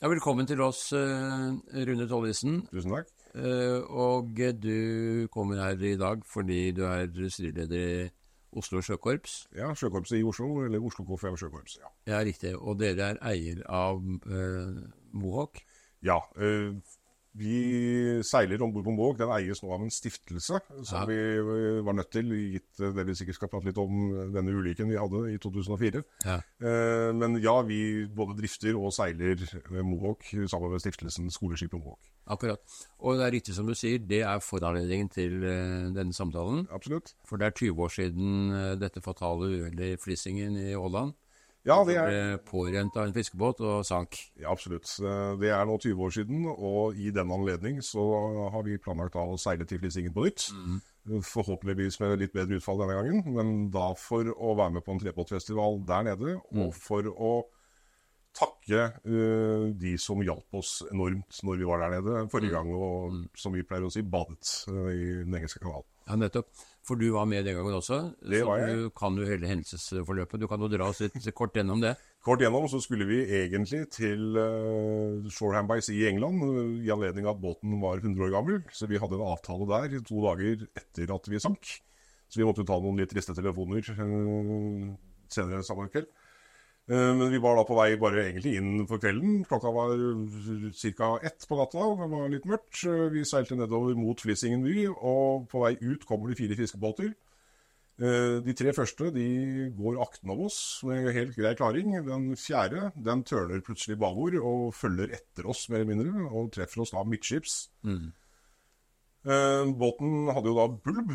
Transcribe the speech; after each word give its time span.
Ja, 0.00 0.08
velkommen 0.08 0.46
til 0.48 0.60
oss, 0.64 0.92
eh, 0.96 1.50
Rune 1.86 2.06
Tollesen. 2.08 2.62
Tusen 2.72 2.90
takk. 2.94 3.08
Eh, 3.34 3.80
Og 3.90 4.34
du 4.62 5.28
kommer 5.28 5.56
her 5.60 5.76
i 5.84 5.96
dag 5.96 6.22
fordi 6.26 6.72
du 6.72 6.84
er 6.84 7.06
styreleder 7.28 8.06
i 8.06 8.10
Oslo 8.56 8.80
Sjøkorps. 8.80 9.46
Ja, 9.54 9.74
Sjøkorpset 9.74 10.18
i 10.18 10.24
Oslo, 10.24 10.64
eller 10.64 10.80
Oslo 10.80 11.04
KFM 11.04 11.36
Sjøkorps. 11.36 11.76
Ja, 11.78 11.88
Ja, 12.06 12.24
riktig. 12.24 12.56
Og 12.56 12.78
dere 12.80 13.10
er 13.10 13.18
eier 13.22 13.62
av 13.68 14.00
eh, 14.26 14.88
Mohawk. 15.12 15.60
ja 16.02 16.18
eh, 16.38 16.72
vi 17.38 18.20
seiler 18.26 18.62
om 18.64 18.72
bord 18.74 18.84
på 18.88 18.92
Måg. 18.94 19.18
Den 19.20 19.30
eies 19.30 19.60
nå 19.62 19.70
av 19.72 19.84
en 19.84 19.90
stiftelse, 19.92 20.58
som 20.82 20.98
Ja. 20.98 21.04
vi 21.06 21.80
var 21.86 21.94
nødt 21.94 22.10
til, 22.10 22.26
gitt 22.56 22.76
det 22.96 23.06
vi 23.06 23.14
sikkert 23.14 23.34
skal 23.38 23.48
prate 23.48 23.66
litt 23.70 23.78
om 23.78 24.32
denne 24.34 24.50
ulykken 24.50 24.88
vi 24.90 24.98
hadde 24.98 25.20
i 25.32 25.38
2004. 25.38 26.02
Ja. 26.24 26.40
Eh, 26.60 27.12
men 27.14 27.38
ja, 27.40 27.60
vi 27.62 28.06
både 28.06 28.36
drifter 28.36 28.74
og 28.76 28.92
seiler 28.92 29.36
Mohawk 29.82 30.24
sammen 30.50 30.70
med 30.72 30.80
stiftelsen 30.82 31.30
Skoleskipet 31.30 31.78
Mohawk. 31.78 32.10
Akkurat. 32.26 32.60
Og 33.00 33.16
det 33.18 33.26
er 33.26 33.32
riktig 33.38 33.54
som 33.54 33.66
du 33.66 33.74
sier, 33.74 33.98
det 33.98 34.22
er 34.22 34.38
foranledningen 34.42 35.08
til 35.10 35.42
eh, 35.44 35.88
denne 35.94 36.12
samtalen. 36.12 36.66
Absolutt. 36.70 37.14
For 37.26 37.36
det 37.38 37.46
er 37.46 37.56
20 37.58 37.78
år 37.86 37.88
siden 37.94 38.52
eh, 38.52 38.74
dette 38.76 39.00
fatale 39.00 39.48
uhellet 39.54 39.94
i 39.94 39.96
Flissingen 40.02 40.56
i 40.58 40.74
Åland. 40.74 41.14
Ja, 41.68 41.76
det 41.84 41.96
er, 42.00 42.06
ble 42.08 42.38
pårent 42.48 42.94
av 42.96 43.08
en 43.08 43.12
fiskebåt 43.12 43.58
og 43.60 43.82
sank. 43.84 44.16
ja, 44.40 44.48
absolutt. 44.48 44.88
Eh, 45.04 45.36
Det 45.40 45.50
er 45.52 45.66
nå 45.68 45.76
20 45.76 46.06
år 46.06 46.14
siden, 46.16 46.46
og 46.48 46.96
i 46.96 47.10
den 47.12 47.30
anledning 47.30 47.82
så 47.84 48.00
har 48.54 48.64
vi 48.64 48.78
planlagt 48.80 49.18
å 49.20 49.36
seile 49.36 49.66
til 49.68 49.78
Flissingen 49.82 50.14
på 50.16 50.24
nytt. 50.24 50.46
Forhåpentligvis 51.26 52.00
med 52.00 52.18
litt 52.20 52.32
bedre 52.32 52.56
utfall 52.56 52.80
denne 52.80 52.96
gangen, 52.96 53.22
men 53.36 53.70
da 53.70 53.92
for 53.98 54.24
å 54.32 54.54
være 54.56 54.78
med 54.78 54.84
på 54.86 54.94
en 54.94 55.02
trebåtfestival 55.04 55.82
der 55.88 56.08
nede, 56.08 56.36
og 56.52 56.72
for 56.76 57.08
å 57.12 57.32
takke 58.36 58.82
uh, 59.10 59.68
de 59.74 59.96
som 59.98 60.20
hjalp 60.22 60.54
oss 60.54 60.84
enormt 60.92 61.40
når 61.42 61.56
vi 61.58 61.66
var 61.66 61.82
der 61.82 61.96
nede 61.96 62.28
forrige 62.30 62.54
gang, 62.54 62.68
og 62.72 63.24
som 63.36 63.56
vi 63.56 63.64
pleier 63.66 63.88
å 63.88 63.90
si, 63.90 64.04
badet 64.06 64.52
uh, 64.70 64.86
i 64.92 65.24
Den 65.24 65.34
engelske 65.40 65.60
kanalen. 65.64 65.88
Ja, 66.06 66.16
nettopp. 66.16 66.48
For 66.86 66.96
du 66.96 67.10
var 67.12 67.26
med 67.28 67.44
den 67.44 67.58
gangen 67.58 67.76
også. 67.76 67.98
Det 68.24 68.40
så 68.40 68.54
du 68.64 68.88
kan 68.96 69.16
jo 69.18 69.26
hele 69.28 69.48
hendelsesforløpet. 69.50 70.40
Du 70.40 70.46
kan 70.48 70.62
jo 70.62 70.68
dra 70.72 70.88
oss 70.88 71.02
litt 71.04 71.28
kort 71.36 71.56
gjennom 71.56 71.82
det. 71.82 71.92
Kort 72.24 72.42
gjennom 72.42 72.66
så 72.68 72.76
skulle 72.84 73.06
vi 73.08 73.22
egentlig 73.38 73.86
til 73.94 74.36
uh, 74.36 75.28
Shoreham 75.32 75.68
by 75.68 75.78
Sea 75.80 75.96
i 75.96 76.10
England 76.10 76.42
uh, 76.44 76.74
i 76.84 76.90
anledning 76.92 77.24
av 77.24 77.38
at 77.38 77.44
båten 77.44 77.78
var 77.80 78.02
100 78.02 78.26
år 78.26 78.34
gammel. 78.34 78.58
Så 78.76 78.88
vi 78.90 79.00
hadde 79.00 79.16
en 79.16 79.28
avtale 79.28 79.68
der 79.70 80.02
to 80.04 80.20
dager 80.26 80.66
etter 80.76 81.14
at 81.16 81.30
vi 81.32 81.40
sank. 81.40 81.70
Så 82.28 82.40
vi 82.40 82.48
måtte 82.48 82.66
ta 82.68 82.76
noen 82.80 83.00
litt 83.00 83.12
triste 83.12 83.36
telefoner 83.36 83.88
uh, 83.96 84.90
senere 85.32 85.64
samme 85.64 85.88
kveld. 85.92 86.10
Eh, 86.90 87.10
men 87.14 87.30
vi 87.30 87.38
var 87.38 87.54
da 87.54 87.62
på 87.68 87.76
vei 87.78 87.92
bare 88.00 88.24
egentlig 88.26 88.56
inn 88.58 88.84
for 88.90 88.98
kvelden. 88.98 89.44
Klokka 89.46 89.70
var 89.70 89.92
ca. 90.74 91.10
ett 91.22 91.46
på 91.46 91.58
natta. 91.60 91.84
Det 92.00 92.08
var 92.10 92.28
litt 92.32 92.48
mørkt. 92.50 92.80
Eh, 92.90 93.08
Vi 93.14 93.22
seilte 93.24 93.54
nedover 93.58 93.94
mot 93.94 94.18
Flissingen 94.18 94.64
by, 94.66 94.88
og 94.98 95.46
på 95.52 95.62
vei 95.62 95.76
ut 95.80 96.06
kommer 96.08 96.28
det 96.32 96.38
fire 96.40 96.56
fiskebåter. 96.58 97.12
Eh, 98.00 98.40
De 98.42 98.54
tre 98.56 98.72
første 98.74 99.12
de 99.14 99.70
går 99.76 100.00
akten 100.02 100.30
av 100.34 100.40
oss 100.40 100.82
med 100.88 101.12
helt 101.14 101.36
grei 101.36 101.54
klaring. 101.54 101.92
Den 102.04 102.34
fjerde 102.34 102.90
den 102.96 103.22
tørner 103.22 103.60
plutselig 103.62 103.98
babord 104.00 104.34
og 104.40 104.74
følger 104.74 105.12
etter 105.14 105.46
oss 105.46 105.68
mer 105.68 105.84
eller 105.84 105.94
mindre, 105.94 106.26
og 106.32 106.50
treffer 106.50 106.80
oss 106.82 106.90
da 106.96 107.04
midtskips. 107.04 107.68
Mm. 107.84 108.10
Båten 109.76 110.30
hadde 110.32 110.48
jo 110.48 110.56
da 110.56 110.66
bulb, 110.80 111.10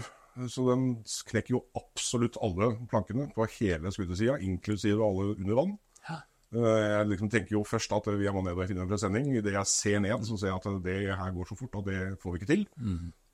så 0.52 0.66
den 0.72 0.86
knekker 1.30 1.56
jo 1.56 1.62
absolutt 1.80 2.38
alle 2.44 2.74
plankene 2.92 3.30
på 3.36 3.48
hele 3.60 3.92
skutesida, 3.96 4.38
inklusive 4.44 5.00
alle 5.06 5.34
under 5.36 5.56
vann. 5.62 5.76
Ja. 6.10 6.18
Eh, 6.56 6.86
Jeg 7.00 7.08
liksom 7.14 7.30
tenker 7.32 7.56
jo 7.58 7.64
først 7.68 7.92
at 7.96 8.10
vi 8.20 8.28
må 8.32 8.44
ned 8.44 8.58
og 8.58 8.68
finne 8.68 8.84
en 8.86 8.92
presenning. 8.92 9.30
Idet 9.36 9.54
jeg 9.56 9.72
ser 9.72 10.00
ned, 10.04 10.26
så 10.28 10.38
ser 10.38 10.52
jeg 10.52 10.60
at 10.60 10.84
det 10.84 10.98
her 11.16 11.32
går 11.36 11.48
så 11.52 11.58
fort 11.60 11.80
at 11.82 11.86
det 11.90 12.02
får 12.22 12.32
vi 12.36 12.42
ikke 12.42 12.52
til. 12.54 12.66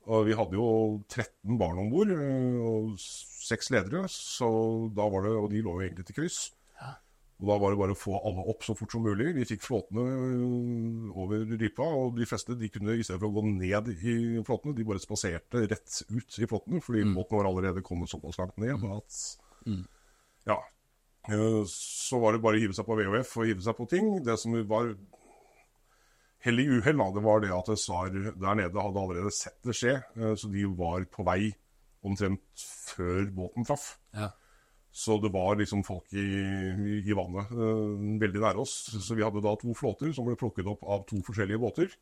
Og 0.06 0.24
vi 0.26 0.34
hadde 0.34 0.56
jo 0.58 0.68
13 1.08 1.58
barn 1.60 1.78
om 1.78 1.90
bord, 1.92 2.10
og 2.10 2.94
seks 2.98 3.70
ledere, 3.70 4.08
så 4.10 4.48
da 4.96 5.04
var 5.12 5.22
det, 5.28 5.34
og 5.38 5.50
de 5.52 5.60
lå 5.62 5.76
jo 5.78 5.84
egentlig 5.86 6.06
til 6.08 6.16
kryss. 6.16 6.40
Ja. 6.80 6.94
Og 7.42 7.48
da 7.50 7.56
var 7.58 7.72
det 7.74 7.78
bare 7.80 7.94
å 7.96 7.98
få 7.98 8.14
alle 8.22 8.44
opp 8.52 8.62
så 8.62 8.74
fort 8.78 8.92
som 8.94 9.02
mulig. 9.02 9.32
Vi 9.34 9.44
fikk 9.50 9.64
flåtene 9.66 10.02
øh, 10.06 11.08
over 11.18 11.40
rypa, 11.58 11.82
og 11.82 12.14
de 12.20 12.26
fleste 12.30 12.54
de 12.58 12.68
kunne 12.70 12.94
i 12.94 13.02
stedet 13.02 13.18
for 13.18 13.32
å 13.32 13.34
gå 13.34 13.42
ned 13.48 13.88
i 13.96 14.14
flåtene, 14.46 14.76
de 14.78 14.86
bare 14.86 15.02
spaserte 15.02 15.64
rett 15.66 15.96
ut 16.12 16.38
i 16.38 16.46
flåtene, 16.46 16.78
fordi 16.84 17.02
båten 17.16 17.40
var 17.40 17.48
allerede 17.50 17.82
kommet 17.82 18.12
såpass 18.12 18.38
langt 18.38 18.60
ned 18.62 18.84
at 18.94 19.16
Ja. 20.46 20.60
Øh, 21.30 21.64
Så 21.66 22.18
var 22.22 22.32
det 22.32 22.42
bare 22.42 22.58
å 22.58 22.62
hive 22.62 22.74
seg 22.74 22.86
på 22.86 22.96
VHF 22.98 23.36
og 23.38 23.46
hive 23.50 23.62
seg 23.62 23.76
på 23.78 23.88
ting. 23.90 24.12
Det 24.24 24.38
som 24.38 24.54
var 24.70 24.94
hell 26.42 26.58
i 26.58 26.68
uhell, 26.68 27.02
det 27.14 27.22
var 27.22 27.40
det 27.42 27.50
at 27.54 27.78
SAR 27.78 28.10
der 28.10 28.54
nede 28.58 28.82
hadde 28.86 29.02
allerede 29.02 29.30
sett 29.34 29.58
det 29.66 29.74
skje, 29.78 29.98
øh, 30.16 30.36
så 30.38 30.50
de 30.50 30.64
var 30.78 31.04
på 31.10 31.26
vei 31.26 31.52
omtrent 32.02 32.42
før 32.94 33.26
båten 33.34 33.66
traff. 33.66 33.98
Ja. 34.14 34.30
Så 34.92 35.16
det 35.22 35.30
var 35.32 35.56
liksom 35.56 35.80
folk 35.86 36.12
i, 36.12 36.20
i, 36.20 36.96
i 37.08 37.14
vannet 37.16 37.48
eh, 37.56 37.92
veldig 38.20 38.42
nære 38.42 38.60
oss. 38.60 38.74
Så 39.00 39.16
vi 39.16 39.24
hadde 39.24 39.40
da 39.44 39.54
to 39.56 39.72
flåter 39.76 40.12
som 40.12 40.26
ble 40.28 40.36
plukket 40.36 40.68
opp 40.68 40.84
av 40.84 41.06
to 41.08 41.22
forskjellige 41.24 41.60
båter. 41.62 41.94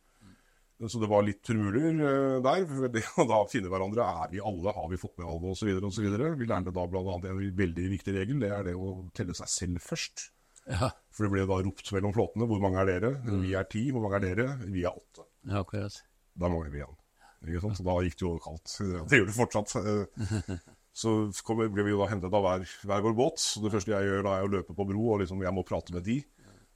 Så 0.89 0.97
det 0.97 1.11
var 1.13 1.23
litt 1.23 1.43
turmuler 1.45 1.87
eh, 1.93 2.37
der. 2.43 2.65
Det 2.91 3.05
å 3.21 3.27
da 3.29 3.39
finne 3.51 3.71
hverandre 3.71 4.07
er 4.25 4.33
vi 4.33 4.43
alle, 4.43 4.75
har 4.75 4.91
vi 4.91 4.99
fått 4.99 5.19
med 5.21 5.29
alle 5.29 5.53
osv. 5.55 5.71
osv. 5.87 6.09
Vi 6.41 6.49
lærte 6.51 6.75
da 6.75 6.87
bl.a. 6.91 7.17
en 7.31 7.43
veldig 7.63 7.87
viktig 7.95 8.17
regel. 8.17 8.43
Det 8.43 8.51
er 8.57 8.67
det 8.71 8.75
å 8.75 8.95
telle 9.15 9.37
seg 9.39 9.53
selv 9.55 9.85
først. 9.87 10.27
Ja, 10.71 10.91
For 11.15 11.27
det 11.27 11.33
ble 11.35 11.47
da 11.49 11.61
ropt 11.63 11.93
mellom 11.95 12.17
flåtene. 12.17 12.49
Hvor 12.51 12.63
mange 12.63 12.83
er 12.83 12.91
dere? 12.91 13.13
Vi 13.45 13.55
er 13.59 13.71
ti. 13.71 13.87
Hvor 13.95 14.03
mange 14.07 14.19
er 14.19 14.27
dere? 14.33 14.49
Vi 14.67 14.83
er 14.83 14.97
åtte. 14.97 15.29
ja 15.47 15.63
akkurat. 15.63 16.03
Da 16.41 16.51
mangler 16.51 16.75
vi 16.75 16.83
igjen. 16.83 16.99
Ikke 17.47 17.63
sant? 17.65 17.79
Så 17.79 17.87
da 17.87 17.97
gikk 18.05 18.19
det 18.19 18.27
jo 18.27 18.35
kaldt. 18.43 18.77
Det 19.11 19.21
gjør 19.21 19.31
det 19.31 19.39
fortsatt. 19.39 19.79
Så 20.97 21.31
kommer, 21.47 21.71
ble 21.71 21.85
vi 21.87 21.95
jo 21.95 22.01
da 22.03 22.11
hentet 22.11 22.35
av 22.35 22.45
hver, 22.45 22.67
hver 22.87 23.05
vår 23.05 23.17
båt. 23.19 23.43
Så 23.43 23.63
det 23.65 23.73
første 23.75 23.95
jeg 23.95 24.09
gjør 24.09 24.27
da 24.27 24.37
er 24.37 24.47
å 24.47 24.53
løpe 24.57 24.77
på 24.77 24.87
bro, 24.89 25.05
og 25.15 25.23
liksom 25.23 25.43
jeg 25.45 25.55
må 25.55 25.65
prate 25.67 25.95
med 25.95 26.05
de. 26.07 26.19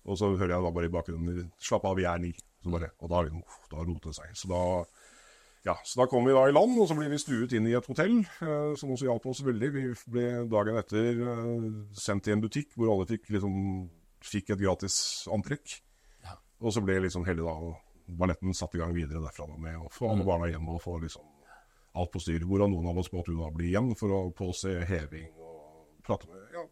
Og 0.04 0.20
så 0.20 0.30
hører 0.34 0.56
jeg 0.56 0.66
da 0.66 0.75
bare 0.76 0.91
i 0.91 0.92
bakgrunnen 0.92 1.48
Slapp 1.62 1.86
av, 1.88 1.97
vi 1.98 2.06
er 2.08 2.20
ni. 2.22 2.34
Så 2.64 2.72
bare, 2.72 2.92
og 3.00 3.10
da, 3.12 3.25
da 3.72 3.82
roter 3.84 4.12
det 4.12 4.16
seg. 4.16 4.36
Så 4.38 4.48
da, 4.48 4.60
ja, 5.66 5.75
så 5.84 6.02
da 6.02 6.06
kom 6.08 6.28
vi 6.28 6.36
da 6.36 6.47
i 6.48 6.54
land, 6.54 6.76
og 6.80 6.88
så 6.88 6.97
ble 6.97 7.10
vi 7.12 7.20
stuet 7.20 7.52
inn 7.56 7.69
i 7.69 7.75
et 7.76 7.88
hotell, 7.88 8.19
eh, 8.22 8.72
som 8.80 8.92
også 8.94 9.08
hjalp 9.08 9.28
oss 9.32 9.42
veldig. 9.44 9.70
Vi 9.75 9.84
ble 10.12 10.26
dagen 10.52 10.81
etter 10.81 11.25
eh, 11.34 11.69
sendt 11.98 12.26
til 12.28 12.36
en 12.36 12.44
butikk 12.44 12.72
hvor 12.76 12.94
alle 12.94 13.08
fikk, 13.10 13.28
liksom, 13.36 13.58
fikk 14.25 14.54
et 14.54 14.64
gratis 14.64 14.96
antrekk. 15.32 15.78
Ja. 16.25 16.38
Og 16.64 16.76
så 16.76 16.84
ble 16.84 17.02
liksom 17.04 17.26
hele 17.28 17.44
da 17.44 17.75
balletten 18.20 18.56
satt 18.56 18.76
i 18.76 18.81
gang 18.82 18.92
videre 18.96 19.25
derfra 19.25 19.48
da, 19.48 19.60
med 19.60 19.81
å 19.81 19.92
få 19.92 20.10
alle 20.12 20.26
barna 20.28 20.50
hjem 20.52 20.69
og 20.75 20.82
få 20.84 20.98
liksom 21.00 21.34
alt 21.94 22.12
på 22.15 22.22
styr. 22.22 22.44
Hvorav 22.49 22.71
noen 22.72 22.91
av 22.91 23.00
oss 23.00 23.12
måtte 23.15 23.32
jo 23.32 23.41
da 23.43 23.53
bli 23.55 23.71
igjen 23.72 23.94
for 23.99 24.15
å 24.15 24.21
påse 24.37 24.75
heving 24.88 25.31
og 25.38 26.03
prate 26.06 26.28
med 26.31 26.55
ja, 26.55 26.66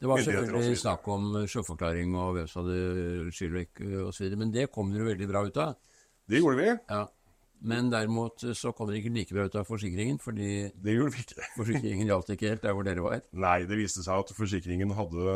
Det 0.00 0.10
var 0.10 0.20
og 0.20 0.26
selvfølgelig 0.26 0.80
snakk 0.80 1.08
om 1.12 1.30
sjøforklaring 1.50 2.16
og 2.16 2.34
hvem 2.38 2.50
som 2.50 2.64
hadde 2.64 3.32
skyld 3.36 4.04
osv., 4.08 4.36
men 4.40 4.52
det 4.54 4.70
kom 4.74 4.92
dere 4.94 5.12
veldig 5.12 5.30
bra 5.30 5.44
ut 5.46 5.60
av. 5.60 5.74
Det 6.30 6.40
gjorde 6.40 6.60
vi. 6.60 6.68
Ja. 6.88 7.06
Men 7.60 7.90
derimot 7.92 8.40
så 8.56 8.72
kom 8.72 8.88
dere 8.88 9.02
ikke 9.02 9.12
like 9.12 9.36
bra 9.36 9.44
ut 9.44 9.56
av 9.60 9.66
forsikringen, 9.68 10.16
fordi 10.22 10.70
Det 10.72 10.94
gjorde 10.96 11.12
vi 11.16 11.24
ikke. 11.26 11.48
forsikringen 11.58 12.08
gjaldt 12.08 12.32
ikke 12.32 12.54
helt 12.54 12.64
der 12.64 12.76
hvor 12.76 12.86
dere 12.86 13.04
var. 13.04 13.20
Nei, 13.36 13.58
det 13.68 13.76
viste 13.76 14.04
seg 14.06 14.24
at 14.24 14.32
forsikringen 14.36 14.94
hadde 14.96 15.34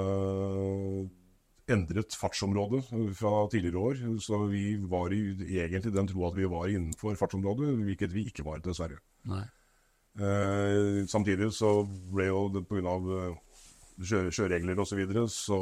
endret 1.70 2.16
fartsområde 2.18 2.82
fra 3.16 3.32
tidligere 3.52 3.78
år. 3.80 4.00
Så 4.22 4.40
vi 4.50 4.76
var 4.90 5.12
i 5.14 5.22
egentlig 5.62 5.94
den 5.94 6.08
tro 6.10 6.26
at 6.28 6.38
vi 6.38 6.48
var 6.50 6.72
innenfor 6.72 7.16
fartsområdet, 7.20 7.72
hvilket 7.86 8.14
vi 8.14 8.26
ikke 8.30 8.46
var, 8.46 8.62
dessverre. 8.64 9.00
Eh, 10.14 11.04
samtidig 11.10 11.50
så 11.56 11.80
ble 11.86 12.28
jo 12.30 12.46
det 12.54 12.66
pga. 12.70 12.98
Sjø, 13.94 14.26
sjøregler 14.34 14.78
osv. 14.82 14.90
Så, 14.90 14.98
videre, 14.98 15.28
så 15.30 15.58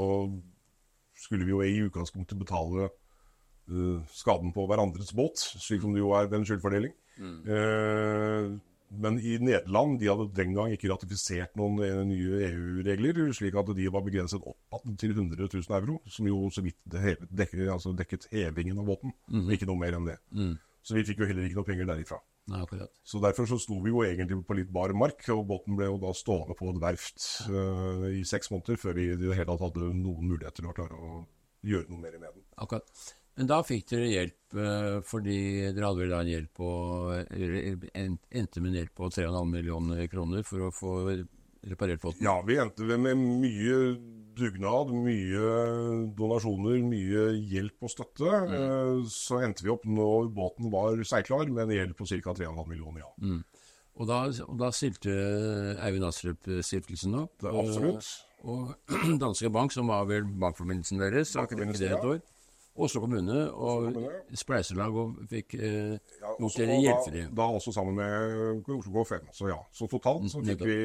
skulle 1.22 1.44
vi 1.44 1.52
jo 1.52 1.60
i 1.60 1.82
utgangspunktet 1.84 2.38
betale 2.40 2.86
uh, 2.88 3.98
skaden 4.08 4.54
på 4.56 4.64
hverandres 4.70 5.12
båt, 5.12 5.36
slik 5.36 5.82
som 5.84 5.92
det 5.92 6.00
jo 6.00 6.14
er 6.16 6.30
ved 6.30 6.38
en 6.40 6.46
skyldfordeling. 6.48 6.94
Eh, 7.20 8.46
men 8.92 9.16
i 9.20 9.38
Nederland 9.40 9.98
de 10.00 10.08
hadde 10.10 10.26
den 10.36 10.52
gang 10.56 10.72
ikke 10.74 10.90
ratifisert 10.92 11.54
noen 11.56 11.78
eh, 11.84 12.00
nye 12.08 12.42
EU-regler, 12.50 13.22
slik 13.36 13.56
at 13.56 13.70
de 13.76 13.86
var 13.92 14.04
begrenset 14.04 14.42
opp 14.44 14.82
til 15.00 15.14
100 15.14 15.48
000 15.48 15.78
euro, 15.78 16.00
som 16.12 16.28
jo 16.28 16.42
så 16.52 16.64
vidt 16.64 16.78
dekket, 16.88 17.64
altså 17.72 17.94
dekket 17.96 18.28
hevingen 18.32 18.78
av 18.82 18.90
båten, 18.92 19.14
Mm. 19.32 19.48
ikke 19.54 19.66
noe 19.70 19.80
mer 19.80 19.96
enn 19.96 20.10
det. 20.10 20.18
Så 20.82 20.94
vi 20.98 21.04
fikk 21.06 21.22
jo 21.22 21.26
heller 21.30 21.46
ikke 21.46 21.60
noe 21.60 21.68
penger 21.68 21.88
derifra. 21.88 22.18
Nei. 22.50 22.64
Så 23.06 23.20
derfor 23.22 23.46
så 23.46 23.56
sto 23.62 23.76
vi 23.84 23.92
jo 23.92 24.02
egentlig 24.02 24.40
på 24.44 24.56
litt 24.58 24.72
bar 24.74 24.90
mark, 24.98 25.22
og 25.30 25.44
båten 25.46 25.76
ble 25.78 25.86
jo 25.86 25.98
da 26.02 26.10
stående 26.12 26.56
på 26.58 26.72
et 26.72 26.80
verft 26.82 27.22
uh, 27.48 28.08
i 28.10 28.24
seks 28.26 28.50
måneder 28.50 28.80
før 28.82 28.96
vi 28.98 29.04
i 29.12 29.16
det 29.20 29.36
hele 29.38 29.46
tatt 29.52 29.62
hadde 29.62 29.92
noen 29.94 30.26
muligheter 30.26 30.58
til 30.58 30.72
å 30.72 30.74
klare 30.74 30.98
å 30.98 31.20
gjøre 31.62 31.86
noe 31.92 32.02
mer 32.02 32.18
med 32.18 32.34
den. 32.34 32.42
Akkurat. 32.58 32.90
Men 33.38 33.48
da 33.48 33.62
fikk 33.64 33.86
dere 33.88 34.08
hjelp, 34.10 34.56
eh, 34.60 34.96
fordi 35.08 35.36
dere 35.72 35.86
hadde 35.88 36.02
vel 36.02 36.10
da 36.12 36.18
en 36.20 36.32
hjelp 36.32 36.58
på 36.58 36.72
Endte 37.32 38.60
med 38.60 38.72
en 38.72 38.80
hjelp 38.82 38.98
på 38.98 39.08
3,5 39.14 39.54
millioner 39.54 40.02
kroner 40.12 40.44
for 40.44 40.66
å 40.66 40.74
få 40.74 40.92
reparert 41.62 42.02
båten? 42.02 42.26
Ja, 42.26 42.36
vi 42.44 42.58
endte 42.60 42.84
med 42.84 43.16
mye 43.16 43.78
dugnad, 44.36 44.92
mye 44.92 45.54
donasjoner, 46.18 46.78
mye 46.84 47.24
hjelp 47.52 47.86
og 47.86 47.92
støtte. 47.92 48.42
Mm. 48.52 49.06
Så 49.12 49.40
endte 49.44 49.64
vi 49.64 49.72
opp 49.72 49.86
når 49.88 50.28
båten 50.36 50.72
var 50.72 51.00
seilklar 51.06 51.48
med 51.48 51.66
en 51.66 51.76
gjeld 51.76 51.96
på 51.96 52.08
ca. 52.08 52.36
3,5 52.42 52.68
millioner. 52.68 53.06
Ja. 53.06 53.12
Mm. 53.22 53.42
Og 54.00 54.08
da, 54.08 54.22
og 54.48 54.56
da 54.60 54.70
stilte 54.72 55.12
Eivind 55.84 56.06
Astrup-stiftelsen 56.08 57.16
opp. 57.20 57.34
Det 57.44 57.52
absolutt. 57.52 58.12
Og, 58.42 58.72
og 58.72 59.18
Danske 59.22 59.52
Bank, 59.52 59.74
som 59.74 59.92
var 59.92 60.08
vel 60.08 60.24
bankforbindelsen 60.26 61.00
deres, 61.02 61.36
akkurat 61.38 61.68
ikke 61.68 61.82
det 61.82 61.90
et 61.92 62.08
år. 62.14 62.22
Oslo 62.74 63.02
kommune 63.04 63.50
og 63.52 63.90
kommune. 63.92 64.20
spleiselag 64.34 64.94
og 64.96 65.16
fikk 65.28 65.54
eh, 65.58 65.98
Ja, 66.22 66.30
også- 66.40 66.62
dere 66.62 66.76
og 66.78 66.84
gjeldfrie. 66.86 67.24
Da, 67.36 67.42
også 67.58 67.72
sammen 67.74 67.94
med 67.94 68.64
Oslo 68.68 68.92
K5. 69.02 69.26
Så 69.32 69.48
ja, 69.50 69.58
så 69.72 69.88
totalt 69.90 70.30
så 70.32 70.40
fikk 70.44 70.64
vi 70.64 70.78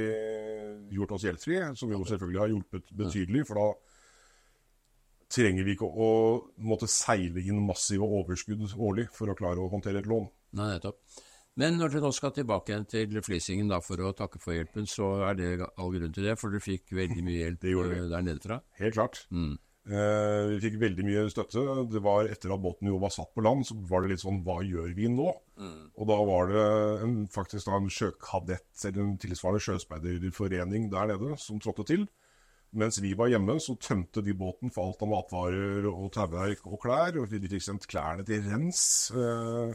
gjort 0.98 1.12
oss 1.16 1.24
gjeldfrie, 1.24 1.70
som 1.78 1.90
jo 1.92 2.04
selvfølgelig 2.04 2.40
har 2.44 2.52
hjulpet 2.52 2.92
betydelig. 2.92 3.46
For 3.48 3.56
da 3.56 3.70
trenger 5.30 5.64
vi 5.68 5.76
ikke 5.76 5.88
å 5.88 6.10
måtte 6.64 6.88
seile 6.92 7.42
inn 7.44 7.60
massive 7.66 8.04
overskudd 8.04 8.64
årlig 8.76 9.08
for 9.16 9.28
å 9.32 9.36
klare 9.36 9.60
å 9.64 9.70
håndtere 9.72 10.00
et 10.00 10.08
lån. 10.08 10.28
Nei, 10.60 10.70
nettopp. 10.76 11.00
Men 11.58 11.80
når 11.80 11.90
dere 11.96 12.02
nå 12.06 12.12
skal 12.14 12.32
tilbake 12.36 12.70
igjen 12.70 12.86
til 12.88 13.22
Flisingen 13.26 13.68
da, 13.72 13.80
for 13.82 13.98
å 14.06 14.12
takke 14.16 14.40
for 14.40 14.54
hjelpen, 14.54 14.86
så 14.86 15.08
er 15.26 15.34
det 15.40 15.48
all 15.66 15.90
grunn 15.96 16.14
til 16.14 16.28
det, 16.28 16.36
for 16.38 16.54
dere 16.54 16.62
fikk 16.62 16.92
veldig 16.94 17.24
mye 17.26 17.40
hjelp 17.48 17.64
eh, 17.72 18.04
der 18.12 18.22
nede 18.28 18.44
fra. 18.44 18.60
Helt 18.78 18.94
klart. 18.94 19.24
Mm. 19.32 19.56
Eh, 19.88 20.46
vi 20.52 20.58
fikk 20.66 20.78
veldig 20.82 21.04
mye 21.08 21.26
støtte. 21.32 21.64
Det 21.92 22.02
var 22.04 22.28
Etter 22.28 22.52
at 22.52 22.64
båten 22.64 22.90
jo 22.92 23.00
var 23.00 23.14
satt 23.14 23.32
på 23.36 23.44
land, 23.46 23.64
så 23.68 23.78
var 23.88 24.04
det 24.04 24.12
litt 24.14 24.24
sånn 24.24 24.42
Hva 24.44 24.60
gjør 24.68 24.92
vi 24.98 25.08
nå? 25.12 25.30
Og 25.96 26.10
da 26.10 26.18
var 26.28 26.52
det 26.52 26.66
en, 27.06 27.18
faktisk 27.32 27.70
da 27.70 27.80
en 27.80 27.92
sjøkadett, 27.94 28.70
eller 28.84 29.06
en 29.06 29.18
tilsvarende 29.22 29.64
sjøspeiderforening 29.64 30.90
der 30.92 31.14
nede, 31.14 31.38
som 31.40 31.62
trådte 31.64 31.88
til. 31.94 32.08
Mens 32.78 33.00
vi 33.00 33.14
var 33.16 33.32
hjemme, 33.32 33.56
så 33.64 33.78
tømte 33.80 34.22
de 34.26 34.36
båten 34.36 34.74
for 34.76 34.90
alt 34.90 35.04
av 35.06 35.12
matvarer 35.14 35.88
og 35.88 36.12
tauverk 36.14 36.68
og 36.68 36.82
klær. 36.84 37.22
Og 37.22 37.32
de 37.32 37.48
fikk 37.48 37.64
sendt 37.64 37.88
klærne 37.88 38.28
til 38.28 38.44
rens. 38.44 38.82
Eh, 39.16 39.72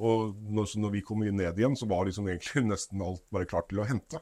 og 0.00 0.36
når, 0.52 0.68
så 0.68 0.82
når 0.84 0.94
vi 0.98 1.06
kom 1.06 1.24
ned 1.24 1.58
igjen, 1.58 1.78
så 1.80 1.88
var 1.88 2.04
liksom 2.06 2.28
egentlig 2.28 2.66
nesten 2.74 3.00
alt 3.04 3.24
bare 3.32 3.48
klart 3.48 3.72
til 3.72 3.80
å 3.80 3.88
hente. 3.88 4.20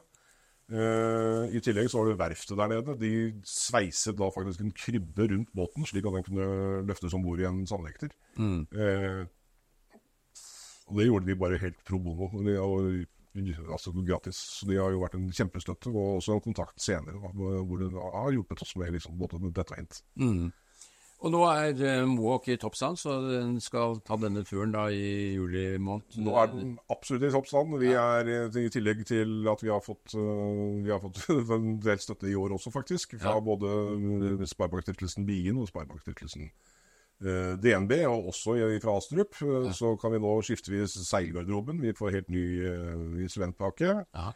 Eh, 0.69 1.55
I 1.57 1.61
tillegg 1.65 1.89
så 1.89 2.01
var 2.01 2.11
det 2.11 2.19
verftet 2.19 2.57
der 2.59 2.69
nede. 2.69 2.95
De 3.01 3.11
sveiset 3.47 4.17
da 4.19 4.29
faktisk 4.33 4.61
en 4.61 4.73
krybbe 4.75 5.25
rundt 5.31 5.53
båten, 5.57 5.87
slik 5.89 6.05
at 6.05 6.19
den 6.19 6.25
kunne 6.27 6.49
løftes 6.85 7.15
om 7.17 7.25
bord 7.25 7.41
i 7.41 7.47
en 7.49 7.63
sandvekter. 7.69 8.13
Mm. 8.37 8.67
Uh, 8.75 9.23
og 10.89 10.99
det 10.99 11.07
gjorde 11.07 11.29
de 11.29 11.39
bare 11.41 11.61
helt 11.61 11.81
pro 11.85 11.99
bono. 12.01 12.29
De, 12.45 12.55
og, 12.61 12.85
altså 13.69 13.93
gratis. 14.05 14.37
Så 14.59 14.69
de 14.69 14.77
har 14.77 14.93
jo 14.93 15.01
vært 15.01 15.17
en 15.17 15.29
kjempestøtte, 15.33 15.89
og 15.93 16.19
også 16.19 16.37
en 16.37 16.47
kontakt 16.51 16.81
senere, 16.81 17.17
da, 17.17 17.33
hvor 17.33 17.81
det 17.81 17.89
har 17.93 18.33
hjulpet 18.33 18.65
oss 18.65 18.75
med 18.81 18.93
liksom, 18.97 19.17
både 19.17 19.41
dette 19.49 19.73
og 19.73 19.81
hint. 19.81 20.01
Mm. 20.21 20.49
Og 21.19 21.33
nå 21.33 21.41
er 21.51 21.75
uh, 21.83 22.05
Mook 22.07 22.45
i 22.47 22.55
toppstand, 22.55 22.95
så 23.01 23.17
den 23.25 23.57
skal 23.59 23.97
ta 24.07 24.15
denne 24.21 24.45
turen 24.47 24.71
da 24.71 24.85
i 24.87 25.33
juli 25.35 25.73
måned. 25.83 26.15
Nå 26.23 26.35
er 26.39 26.47
den 26.53 26.77
absolutt 26.93 27.25
i 27.27 27.31
toppstand. 27.33 27.75
Vi 27.81 27.91
er 27.91 28.31
eh, 28.31 28.59
i 28.63 28.71
tillegg 28.71 29.01
til 29.09 29.49
at 29.51 29.59
vi 29.65 29.71
har 29.73 29.83
fått, 29.83 30.15
eh, 30.15 30.79
vi 30.85 30.93
har 30.93 31.03
fått 31.03 31.19
en 31.57 31.73
del 31.83 31.99
støtte 31.99 32.31
i 32.31 32.37
år 32.39 32.55
også, 32.55 32.71
faktisk. 32.71 33.17
Fra 33.19 33.35
Ja. 33.35 33.43
både 33.43 33.67
eh, 34.39 34.45
Sparebankstiftelsen 34.47 35.27
Bien 35.27 35.59
og 35.59 35.67
Sparebankstiftelsen 35.67 36.47
eh, 36.47 37.53
DNB, 37.67 37.97
og 38.07 38.31
også 38.31 38.55
fra 38.79 38.95
Astrup. 39.01 39.41
Ja. 39.43 39.73
Så 39.75 39.97
kan 39.99 40.15
vi 40.15 40.23
nå 40.23 40.37
skifte 40.47 40.71
vi 40.71 40.85
seilgarderoben. 40.87 41.83
Vi 41.83 41.97
får 41.99 42.15
helt 42.15 42.31
ny 42.31 42.45
instrumentpakke. 43.27 44.05
Ja. 44.15 44.31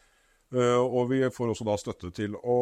Eh, 0.54 0.78
og 0.84 1.10
vi 1.10 1.24
får 1.34 1.50
også 1.56 1.66
da 1.66 1.76
støtte 1.82 2.12
til 2.14 2.36
å 2.38 2.58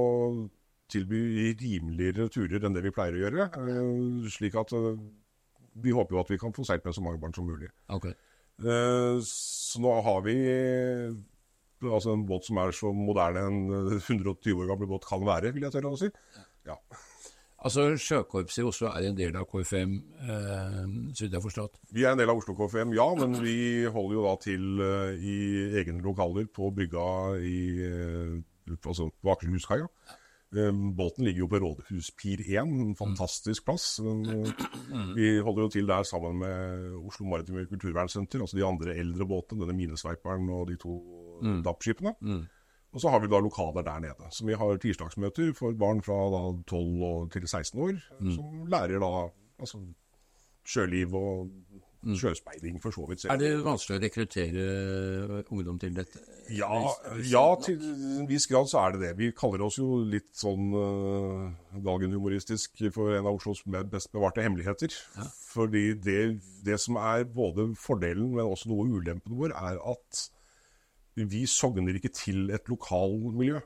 tilby 0.91 1.21
rimeligere 1.59 2.27
turer 2.33 2.67
enn 2.67 2.75
det 2.77 2.83
vi 2.85 2.93
pleier 2.95 3.17
å 3.17 3.23
gjøre. 3.25 3.47
eh, 3.63 4.29
slik 4.35 4.57
at 4.59 4.73
eh, 4.77 4.99
vi 5.81 5.93
håper 5.95 6.17
jo 6.17 6.21
at 6.25 6.31
vi 6.33 6.39
kan 6.41 6.53
få 6.55 6.65
seilt 6.67 6.83
med 6.85 6.95
så 6.97 7.03
mange 7.05 7.21
barn 7.21 7.33
som 7.35 7.47
mulig. 7.47 7.71
Okay. 7.87 8.13
Eh, 8.61 9.17
Så 9.23 9.79
nå 9.81 9.93
har 10.05 10.21
vi 10.27 10.35
altså 11.81 12.13
en 12.13 12.25
båt 12.29 12.45
som 12.45 12.59
er 12.61 12.75
så 12.75 12.91
moderne 12.93 13.47
en 13.47 13.61
eh, 13.95 14.01
120 14.03 14.59
år 14.61 14.67
gammel 14.73 14.89
båt 14.91 15.07
kan 15.07 15.23
være, 15.25 15.53
vil 15.55 15.65
jeg 15.65 15.73
tørre 15.73 15.95
å 15.95 15.99
si. 15.99 16.11
Ja. 16.67 16.75
Altså, 17.61 17.91
Sjøkorpset 18.01 18.63
i 18.63 18.65
Oslo 18.65 18.89
er 18.89 19.05
en 19.05 19.17
del 19.17 19.35
av 19.37 19.45
KFM, 19.49 19.91
eh, 20.25 20.77
så 21.13 21.23
vidt 21.23 21.27
jeg 21.29 21.37
har 21.37 21.43
forstått. 21.45 21.75
Vi 21.93 22.05
er 22.05 22.15
en 22.15 22.21
del 22.21 22.31
av 22.33 22.39
Oslo 22.41 22.55
KFM, 22.57 22.93
ja, 22.97 23.05
men 23.19 23.35
vi 23.41 23.57
holder 23.85 24.15
jo 24.17 24.23
da 24.25 24.31
til 24.41 24.81
eh, 24.81 25.11
i 25.21 25.35
egne 25.81 26.01
lokaler 26.05 26.47
på 26.49 26.71
brygga 26.73 27.05
i, 27.45 27.59
eh, 27.85 28.39
altså 28.81 29.11
på 29.13 29.33
Akershus-kaia. 29.35 29.85
Eh, 29.85 30.17
Båten 30.51 31.23
ligger 31.23 31.39
jo 31.45 31.47
på 31.47 31.59
Rådhuspir 31.63 32.41
1, 32.43 32.57
en 32.67 32.95
fantastisk 32.95 33.63
plass. 33.65 33.99
Eh, 33.99 34.51
Vi 35.15 35.39
holder 35.39 35.61
jo 35.63 35.69
til 35.69 35.87
der 35.87 36.03
sammen 36.03 36.39
med 36.39 36.91
Oslo 37.07 37.25
Maritime 37.25 37.65
Kulturvernsenter, 37.69 38.41
altså 38.43 38.57
de 38.57 38.65
andre 38.67 38.95
eldre 38.99 39.25
båtene, 39.25 39.63
denne 39.63 39.77
minesveiperen 39.77 40.49
og 40.49 40.67
de 40.67 40.75
to 40.75 40.97
Mm. 41.41 41.63
dampskipene. 41.63 42.13
Mm. 42.21 42.43
Og 42.93 42.99
så 43.01 43.09
har 43.09 43.19
vi 43.19 43.27
da 43.27 43.39
lokaler 43.39 43.81
der 43.81 43.99
nede. 43.99 44.27
Så 44.31 44.45
vi 44.45 44.53
har 44.53 44.77
tirsdagsmøter 44.77 45.53
for 45.55 45.71
barn 45.73 46.01
fra 46.03 46.13
da 46.29 46.41
12 46.67 47.29
til 47.31 47.47
16 47.47 47.79
år, 47.79 47.95
Mm. 48.19 48.35
som 48.35 48.65
lærer 48.67 48.99
da 48.99 49.31
altså, 49.59 49.79
sjøliv 50.65 51.13
og 51.15 51.49
Mm. 52.01 52.15
sjøspeiding, 52.17 52.79
for 52.81 52.95
så 52.95 53.03
vidt. 53.05 53.27
Er 53.29 53.37
det 53.37 53.51
vanskelig 53.61 53.99
å 53.99 54.01
rekruttere 54.01 54.63
ungdom 55.53 55.77
til 55.81 55.93
dette? 55.93 56.17
Ja, 56.49 56.79
ja, 57.29 57.43
til 57.61 57.77
en 57.77 58.25
viss 58.29 58.47
grad 58.49 58.71
så 58.71 58.79
er 58.81 58.95
det 58.95 59.01
det. 59.03 59.11
Vi 59.19 59.29
kaller 59.37 59.61
oss 59.67 59.77
jo 59.77 59.99
litt 60.09 60.31
sånn 60.33 60.73
uh, 60.73 61.51
galgenhumoristisk 61.77 62.81
for 62.95 63.13
en 63.13 63.29
av 63.29 63.37
Oslos 63.37 63.61
best 63.91 64.09
bevarte 64.15 64.41
hemmeligheter. 64.41 64.97
Ja. 65.19 65.27
Fordi 65.51 65.85
det, 66.01 66.19
det 66.65 66.79
som 66.81 66.97
er 66.97 67.27
både 67.29 67.69
fordelen, 67.77 68.31
men 68.33 68.49
også 68.49 68.71
noe 68.73 68.89
ulempen 68.89 69.37
vår, 69.37 69.53
er 69.53 69.77
at 69.93 70.25
vi 71.21 71.45
sogner 71.45 72.01
ikke 72.01 72.13
til 72.15 72.49
et 72.55 72.65
lokalmiljø. 72.71 73.61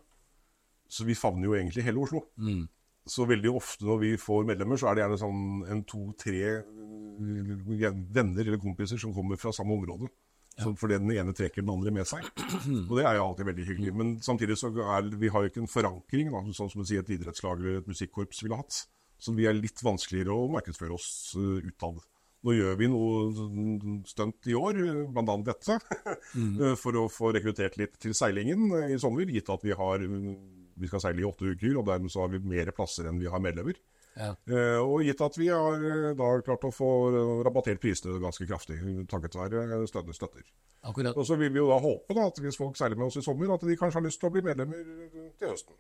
Så 0.92 1.08
vi 1.08 1.16
favner 1.18 1.48
jo 1.48 1.56
egentlig 1.56 1.88
hele 1.88 2.04
Oslo. 2.04 2.26
Mm. 2.36 2.66
Så 3.06 3.28
veldig 3.30 3.52
ofte 3.54 3.86
når 3.86 4.00
vi 4.02 4.12
får 4.18 4.48
medlemmer, 4.50 4.80
så 4.81 4.90
er 4.90 4.98
det 4.98 5.04
gjerne 5.04 5.22
sånn 5.22 5.42
en 5.69 5.81
to-tre 5.86 6.40
uh, 6.62 7.90
venner 8.16 8.46
eller 8.46 8.62
kompiser 8.62 9.02
som 9.02 9.13
kommer 9.16 9.40
fra 9.40 9.54
samme 9.56 9.78
område. 9.78 10.10
Ja. 10.56 10.69
fordi 10.80 10.96
den 11.02 11.12
ene 11.12 11.34
trekker 11.36 11.60
den 11.60 11.72
andre 11.74 11.92
med 11.92 12.07
seg. 12.07 12.24
Og 12.90 12.94
det 12.96 13.04
er 13.04 13.18
jo 13.18 13.25
alltid 13.25 13.50
veldig 13.50 13.68
hyggelig. 13.68 13.94
Men 14.00 14.13
samtidig 14.24 14.56
så 14.60 14.72
er 14.72 15.10
vi 15.19 15.31
har 15.31 15.44
jo 15.44 15.52
ikke 15.52 15.63
en 15.66 15.72
forankring, 15.72 16.30
da, 16.31 16.44
sånn 16.56 16.72
som 16.72 16.84
å 16.84 16.88
si 16.88 17.00
et 17.00 17.12
idrettslag 17.12 17.60
eller 17.60 17.81
et 17.81 17.90
musikkorps 17.92 18.40
ville 18.46 18.60
hatt. 18.60 18.86
Så 19.19 19.36
vi 19.36 19.48
er 19.50 19.58
litt 19.58 19.84
vanskeligere 19.84 20.36
å 20.36 20.48
markedsføre 20.56 20.96
oss 20.96 21.10
uh, 21.36 21.60
utad. 21.60 22.00
Nå 22.46 22.54
gjør 22.54 22.75
vi 22.78 22.88
noe 22.94 23.22
sånn 23.34 24.01
stunt 24.06 24.48
i 24.51 24.56
år, 24.56 24.80
bl.a. 25.12 25.36
dette, 25.48 25.80
mm. 26.38 26.75
for 26.80 27.01
å 27.01 27.08
få 27.10 27.32
rekruttert 27.36 27.75
litt 27.82 27.98
til 28.00 28.13
seilingen 28.15 28.70
i 28.86 29.00
sommer, 29.01 29.27
gitt 29.34 29.50
at 29.51 29.65
vi 29.65 29.75
har 29.75 30.03
uh, 30.06 30.36
vi 30.77 30.88
skal 30.91 31.01
seile 31.03 31.22
i 31.24 31.27
åtte 31.27 31.48
uker, 31.55 31.77
og 31.79 31.86
dermed 31.88 32.12
så 32.13 32.25
har 32.25 32.32
vi 32.34 32.39
mer 32.39 32.72
plasser 32.75 33.08
enn 33.10 33.20
vi 33.22 33.29
har 33.32 33.39
medlemmer. 33.44 33.77
Ja. 34.15 34.29
Eh, 34.48 34.77
og 34.79 35.01
gitt 35.03 35.20
at 35.25 35.36
vi 35.38 35.50
har 35.51 35.75
eh, 35.75 36.13
da 36.15 36.29
klart 36.46 36.63
å 36.63 36.72
få 36.72 36.89
eh, 37.12 37.34
rabattert 37.44 37.82
prisene 37.84 38.15
ganske 38.24 38.48
kraftig, 38.48 38.77
takket 39.12 39.36
være 39.36 39.82
støtte, 39.91 40.15
støtter. 40.15 40.46
Akkurat. 40.86 41.17
Og 41.17 41.25
så 41.27 41.36
vil 41.39 41.50
vi 41.51 41.60
jo 41.60 41.67
da 41.72 41.79
håpe 41.82 42.15
da, 42.15 42.27
at 42.29 42.39
hvis 42.39 42.55
folk 42.62 42.77
seiler 42.79 42.96
med 42.96 43.10
oss 43.10 43.17
i 43.20 43.25
sommer, 43.25 43.51
at 43.55 43.65
de 43.67 43.75
kanskje 43.75 44.00
har 44.00 44.05
lyst 44.05 44.22
til 44.22 44.29
å 44.29 44.36
bli 44.38 44.44
medlemmer 44.46 44.79
eh, 44.86 45.32
til 45.39 45.51
høsten. 45.51 45.75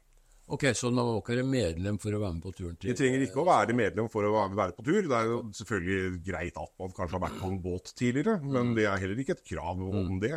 Ok, 0.45 0.61
Så 0.77 0.91
man 0.93 1.07
må 1.07 1.15
ikke 1.23 1.39
være 1.39 1.47
medlem 1.49 1.95
for 1.97 2.13
å 2.13 2.19
være 2.21 2.35
med 2.35 2.43
på 2.45 2.51
turen 2.53 2.75
til 2.77 2.91
De 2.91 2.93
trenger 2.99 3.23
ikke 3.25 3.39
å 3.41 3.45
være 3.47 3.73
medlem 3.73 4.09
for 4.13 4.27
å 4.27 4.33
være- 4.35 4.57
være 4.59 4.75
på 4.77 4.83
tur. 4.85 4.99
Det 5.07 5.15
er 5.17 5.29
jo 5.31 5.39
selvfølgelig 5.57 6.19
greit 6.27 6.59
at 6.61 6.73
man 6.83 6.91
kanskje 6.93 7.17
har 7.17 7.23
vært 7.23 7.39
på 7.39 7.49
en 7.49 7.61
båt 7.63 7.93
tidligere, 7.97 8.35
men 8.43 8.75
det 8.77 8.85
er 8.85 8.99
heller 9.01 9.23
ikke 9.23 9.39
et 9.39 9.47
krav 9.47 9.81
om 9.81 10.19
det. 10.21 10.35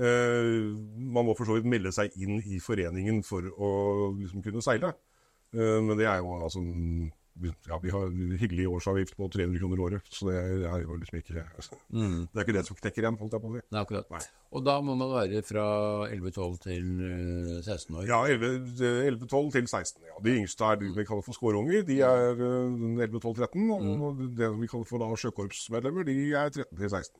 Eh, 0.00 0.72
man 1.12 1.26
må 1.26 1.34
for 1.36 1.48
så 1.48 1.58
vidt 1.58 1.68
melde 1.68 1.92
seg 1.92 2.14
inn 2.16 2.38
i 2.40 2.60
foreningen 2.64 3.20
for 3.26 3.44
å 3.52 3.72
liksom 4.16 4.44
kunne 4.44 4.64
seile. 4.64 4.94
Eh, 5.52 5.80
men 5.84 5.98
det 5.98 6.08
er 6.08 6.22
jo 6.22 6.38
altså 6.38 6.62
ja, 7.68 7.78
Vi 7.80 7.90
har 7.90 8.10
hyggelig 8.40 8.66
årsavgift 8.68 9.16
på 9.16 9.28
300 9.32 9.58
kroner 9.60 9.80
året, 9.80 10.08
så 10.12 10.28
det 10.28 10.36
er 10.68 10.82
jo 10.82 10.96
liksom 11.00 11.18
ikke 11.18 11.44
Mm. 11.92 12.28
Det 12.28 12.38
er 12.40 12.44
ikke 12.44 12.56
det 12.58 12.64
som 12.66 12.76
knekker 12.76 13.02
igjen, 13.02 13.18
holdt 13.18 13.32
jeg 13.32 13.42
på 13.42 13.48
å 13.48 13.54
si. 13.54 13.62
Nei, 13.72 13.80
akkurat. 13.80 14.10
Nei. 14.12 14.20
Og 14.52 14.64
da 14.66 14.74
må 14.84 14.94
man 15.00 15.12
være 15.12 15.42
fra 15.42 15.64
11-12 16.12 16.58
til 16.60 16.90
eh, 17.08 17.62
16 17.64 17.96
år. 17.96 18.06
Ja, 18.08 18.20
11-12 18.28 19.52
til 19.56 19.66
16. 19.66 20.04
Ja. 20.08 20.18
De 20.24 20.36
yngste 20.42 20.68
er 20.68 20.80
de 20.80 20.92
vi 20.92 21.06
kaller 21.08 21.24
for 21.24 21.36
skårunger. 21.36 21.84
De 21.88 22.00
er 22.04 22.36
eh, 22.36 23.08
11-12-13. 23.08 23.68
Og 23.72 24.24
det 24.36 24.52
vi 24.60 24.70
kaller 24.72 24.88
for 24.88 25.02
da 25.02 25.08
sjøkorpsmedlemmer, 25.24 26.08
de 26.08 26.18
er 26.32 26.52
13 26.52 26.68
til 26.76 26.90
16. 26.90 27.16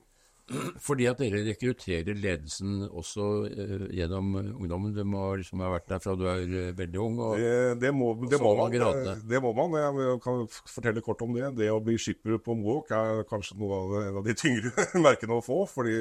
Fordi 0.83 1.05
at 1.07 1.21
dere 1.21 1.39
rekrutterer 1.45 2.17
ledelsen 2.19 2.81
også 2.89 3.27
eh, 3.47 3.85
gjennom 3.95 4.33
ungdommen. 4.35 4.91
Du 4.95 5.03
må 5.07 5.29
liksom 5.39 5.63
ha 5.63 5.69
vært 5.71 5.87
der 5.87 6.01
fra 6.03 6.15
du 6.19 6.25
er 6.27 6.43
eh, 6.43 6.73
veldig 6.75 6.99
ung. 6.99 7.19
Og, 7.23 7.37
Det, 7.39 7.53
det, 7.79 7.93
må, 7.95 8.11
det, 8.25 8.35
så 8.35 8.43
må 8.43 8.53
man, 8.59 8.75
det, 8.75 9.15
det 9.29 9.41
må 9.43 9.53
man. 9.55 9.77
Jeg 9.79 10.19
kan 10.25 10.43
fortelle 10.51 11.03
kort 11.05 11.23
om 11.23 11.37
det. 11.37 11.53
Det 11.61 11.71
å 11.71 11.79
bli 11.83 11.95
skipper 12.01 12.41
på 12.43 12.57
Mohawk 12.59 12.91
er 12.97 13.23
kanskje 13.29 13.55
av 13.63 13.95
en 14.01 14.19
av 14.19 14.27
de 14.27 14.35
tyngre 14.35 14.87
merkene 15.07 15.39
å 15.39 15.45
få. 15.45 15.63
fordi 15.71 15.95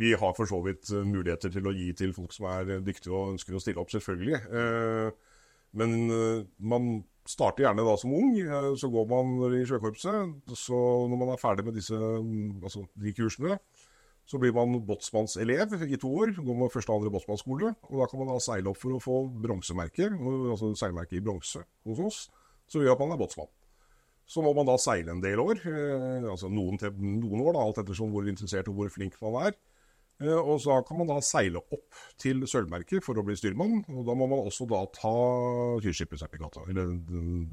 Vi 0.00 0.14
har 0.16 0.34
for 0.38 0.48
så 0.48 0.62
vidt 0.64 0.88
eh, 0.88 1.04
muligheter 1.04 1.52
til 1.52 1.68
å 1.68 1.76
gi 1.76 1.92
til 1.98 2.16
folk 2.16 2.32
som 2.32 2.48
er 2.54 2.78
dyktige 2.80 3.12
og 3.12 3.34
ønsker 3.36 3.58
å 3.58 3.62
stille 3.62 3.84
opp, 3.84 3.92
selvfølgelig. 3.92 4.40
Eh, 4.48 5.38
men 5.76 5.98
eh, 6.08 6.44
man 6.58 6.92
starter 7.28 7.66
gjerne 7.66 7.86
da 7.86 7.94
som 8.00 8.12
ung. 8.16 8.34
Så 8.78 8.90
går 8.92 9.08
man 9.10 9.54
i 9.56 9.62
sjøkorpset. 9.68 10.52
Så 10.58 10.82
når 11.10 11.20
man 11.20 11.32
er 11.34 11.40
ferdig 11.40 11.66
med 11.66 11.78
disse, 11.78 11.96
mm, 11.96 12.60
altså 12.62 12.84
de 12.98 13.14
kursene, 13.16 13.58
så 14.28 14.38
blir 14.38 14.54
man 14.54 14.78
båtsmannselev 14.86 15.74
i 15.88 15.98
to 16.00 16.10
år. 16.22 16.36
Går 16.38 16.58
man 16.58 16.70
første 16.72 16.92
og 16.92 17.00
andre 17.00 17.14
båtsmannsskole. 17.14 17.74
Og 17.90 17.98
da 18.00 18.10
kan 18.10 18.22
man 18.22 18.30
da 18.32 18.38
seile 18.42 18.70
opp 18.70 18.78
for 18.80 18.96
å 18.96 19.02
få 19.02 19.18
bronsemerke, 19.42 20.12
altså 20.52 20.72
seilmerke 20.78 21.18
i 21.18 21.24
bronse 21.24 21.64
hos 21.88 22.06
oss. 22.06 22.22
Så 22.70 22.82
gjør 22.82 22.96
at 22.96 23.02
man 23.02 23.16
er 23.16 23.20
båtsmann. 23.20 23.50
Så 24.32 24.40
må 24.44 24.52
man 24.56 24.68
da 24.68 24.78
seile 24.80 25.12
en 25.12 25.22
del 25.22 25.42
år. 25.42 25.60
Eh, 25.66 26.22
altså 26.30 26.48
noen, 26.48 26.78
noen 26.78 27.42
år, 27.42 27.56
da, 27.56 27.64
alt 27.66 27.82
ettersom 27.82 28.12
hvor 28.14 28.28
interessert 28.30 28.70
og 28.70 28.78
hvor 28.78 28.92
flink 28.94 29.18
man 29.20 29.40
er. 29.48 29.58
Eh, 30.20 30.38
og 30.38 30.60
så 30.62 30.78
kan 30.86 31.00
man 31.00 31.10
da 31.10 31.18
seile 31.24 31.62
opp 31.62 31.98
til 32.20 32.44
sølvmerket 32.48 33.04
for 33.04 33.18
å 33.18 33.24
bli 33.26 33.36
styrmann. 33.38 33.82
Og 33.92 34.06
da 34.08 34.16
må 34.18 34.28
man 34.30 34.44
også 34.44 34.68
da 34.70 34.84
ta 34.94 35.14
kystskippersertifikatet, 35.84 36.68
eller 36.72 36.96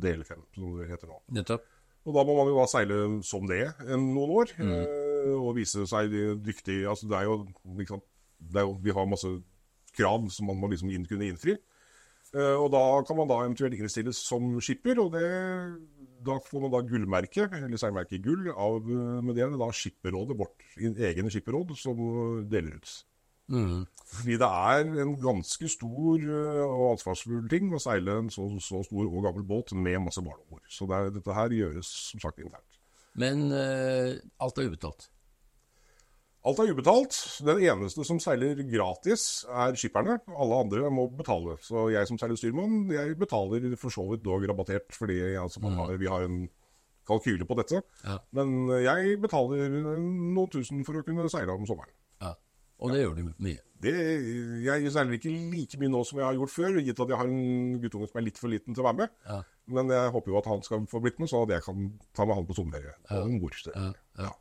DL5 0.04 0.48
som 0.56 0.80
det 0.80 0.90
heter 0.92 1.12
nå. 1.12 1.22
Nettopp. 1.40 1.68
Og 2.08 2.16
da 2.16 2.24
må 2.26 2.36
man 2.38 2.48
jo 2.50 2.58
da 2.58 2.68
seile 2.72 3.00
som 3.28 3.48
det 3.50 3.64
noen 3.92 4.36
år, 4.42 4.54
mm. 4.58 4.76
Eh, 4.80 5.34
og 5.36 5.58
vise 5.58 5.84
seg 5.90 6.14
dyktig. 6.46 6.82
Altså 6.88 7.10
det 7.12 7.18
er 7.20 7.28
jo, 7.28 7.42
liksom, 7.78 8.04
det 8.40 8.62
er 8.62 8.70
jo 8.70 8.78
Vi 8.84 8.94
har 8.96 9.10
masse 9.10 9.34
krav 9.98 10.30
som 10.32 10.48
man 10.48 10.62
må 10.62 10.70
liksom 10.72 10.94
kunne 11.10 11.28
innfri. 11.28 11.58
Eh, 12.36 12.56
og 12.56 12.70
da 12.74 12.84
kan 13.08 13.18
man 13.18 13.30
da 13.30 13.40
eventuelt 13.42 13.76
innstilles 13.76 14.20
som 14.22 14.52
skipper, 14.62 15.00
og 15.02 15.16
det, 15.16 15.26
da 16.26 16.40
får 16.44 16.64
man 16.64 16.74
da 16.74 16.82
gullmerke, 16.86 17.48
eller 17.58 17.80
seilmerke 17.80 18.18
i 18.18 18.24
gull, 18.24 18.50
av 18.52 18.88
med 19.26 19.38
det 19.38 19.48
da 19.60 19.70
skipperrådet, 19.76 20.38
vårt 20.40 20.66
egne 20.80 21.32
skipperråd, 21.32 21.76
som 21.80 22.02
deler 22.52 22.80
ut. 22.80 22.96
Mm. 23.50 23.86
Fordi 24.06 24.36
det 24.38 24.48
er 24.48 24.90
en 25.02 25.16
ganske 25.22 25.70
stor 25.74 26.22
eh, 26.22 26.64
og 26.66 26.92
ansvarsfull 26.94 27.48
ting 27.50 27.72
å 27.74 27.82
seile 27.82 28.20
en 28.22 28.30
så, 28.34 28.46
så 28.62 28.84
stor 28.86 29.08
og 29.08 29.24
gammel 29.26 29.46
båt 29.48 29.74
med 29.74 30.04
masse 30.06 30.22
barn 30.26 30.38
om 30.38 30.56
bord. 30.56 30.66
Så 30.70 30.86
det 30.90 30.98
er, 30.98 31.14
dette 31.16 31.38
her 31.38 31.56
gjøres 31.58 31.90
som 32.12 32.22
sagt 32.22 32.42
internt. 32.44 32.78
Men 33.20 33.48
uh, 33.50 34.14
alt 34.40 34.62
er 34.62 34.70
ubetalt? 34.70 35.10
Alt 36.48 36.62
er 36.64 36.72
ubetalt. 36.72 37.16
Den 37.44 37.60
eneste 37.68 38.06
som 38.08 38.20
seiler 38.24 38.62
gratis, 38.72 39.44
er 39.52 39.76
skipperne. 39.76 40.20
Alle 40.32 40.60
andre 40.64 40.92
må 40.94 41.10
betale. 41.12 41.58
Så 41.66 41.90
jeg 41.92 42.08
som 42.08 42.20
seiler 42.22 42.40
styrmann, 42.40 42.86
jeg 42.94 43.18
betaler 43.20 43.68
for 43.80 43.92
så 43.92 44.06
vidt 44.14 44.24
dog 44.24 44.46
rabattert, 44.48 44.88
fordi 44.96 45.20
altså, 45.36 45.60
mm. 45.60 45.74
har, 45.76 45.98
vi 46.00 46.12
har 46.12 46.28
en 46.28 46.46
kalkyle 47.10 47.48
på 47.50 47.58
dette. 47.60 47.82
Ja. 48.06 48.20
Men 48.38 48.70
jeg 48.86 49.18
betaler 49.24 49.68
noen 49.74 50.54
tusen 50.54 50.86
for 50.88 51.00
å 51.00 51.04
kunne 51.04 51.28
seile 51.32 51.56
om 51.56 51.68
sommeren. 51.68 51.92
Ja. 52.24 52.36
Og 52.80 52.94
det 52.94 53.02
ja. 53.02 53.10
gjør 53.10 53.20
du 53.20 53.34
mye? 53.44 53.66
Det, 53.80 53.94
jeg 54.64 54.92
seiler 54.92 55.16
ikke 55.16 55.32
like 55.32 55.80
mye 55.80 55.92
nå 55.92 56.02
som 56.08 56.20
jeg 56.20 56.28
har 56.28 56.40
gjort 56.40 56.56
før, 56.56 56.80
gitt 56.84 57.04
at 57.04 57.12
jeg 57.12 57.20
har 57.20 57.30
en 57.32 57.78
guttunge 57.84 58.10
som 58.12 58.20
er 58.20 58.28
litt 58.28 58.40
for 58.40 58.52
liten 58.52 58.76
til 58.76 58.84
å 58.84 58.90
være 58.90 59.02
med. 59.04 59.14
Ja. 59.28 59.44
Men 59.76 59.92
jeg 59.94 60.16
håper 60.16 60.32
jo 60.32 60.40
at 60.40 60.50
han 60.50 60.64
skal 60.66 60.88
få 60.90 61.04
blitt 61.04 61.20
med, 61.22 61.30
så 61.32 61.44
at 61.46 61.54
jeg 61.58 61.68
kan 61.68 61.88
ta 62.16 62.26
med 62.28 62.40
han 62.40 62.48
på 62.48 62.58
sommerferie. 62.58 62.96
Ja. 63.12 63.24
Ja. 63.76 63.92
Ja. 64.24 64.34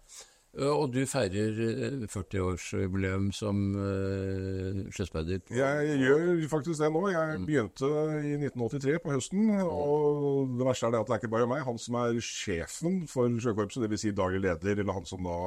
Og 0.58 0.88
du 0.90 1.04
feirer 1.06 1.58
40-årsjubileum 2.10 3.28
eh, 3.28 3.34
som 3.36 3.60
uh, 3.78 4.80
sjøspeider? 4.94 5.44
Jeg 5.54 5.98
gjør 6.02 6.42
faktisk 6.50 6.82
det 6.82 6.90
nå. 6.94 7.02
Jeg 7.12 7.36
mm. 7.38 7.46
begynte 7.46 7.90
i 8.26 8.34
1983 8.40 8.98
på 9.04 9.14
høsten. 9.14 9.52
Og 9.62 10.56
det 10.58 10.66
verste 10.66 10.88
er 10.88 10.96
det 10.96 11.02
at 11.04 11.10
det 11.10 11.14
er 11.14 11.22
ikke 11.22 11.34
bare 11.36 11.50
meg. 11.50 11.62
Han 11.68 11.78
som 11.78 12.00
er 12.02 12.18
sjefen 12.24 13.04
for 13.10 13.38
sjøkorpset, 13.38 13.84
dvs. 13.86 14.02
Si 14.02 14.14
daglig 14.16 14.42
leder, 14.48 14.82
eller 14.82 14.98
han 14.98 15.06
som 15.08 15.30
da 15.30 15.38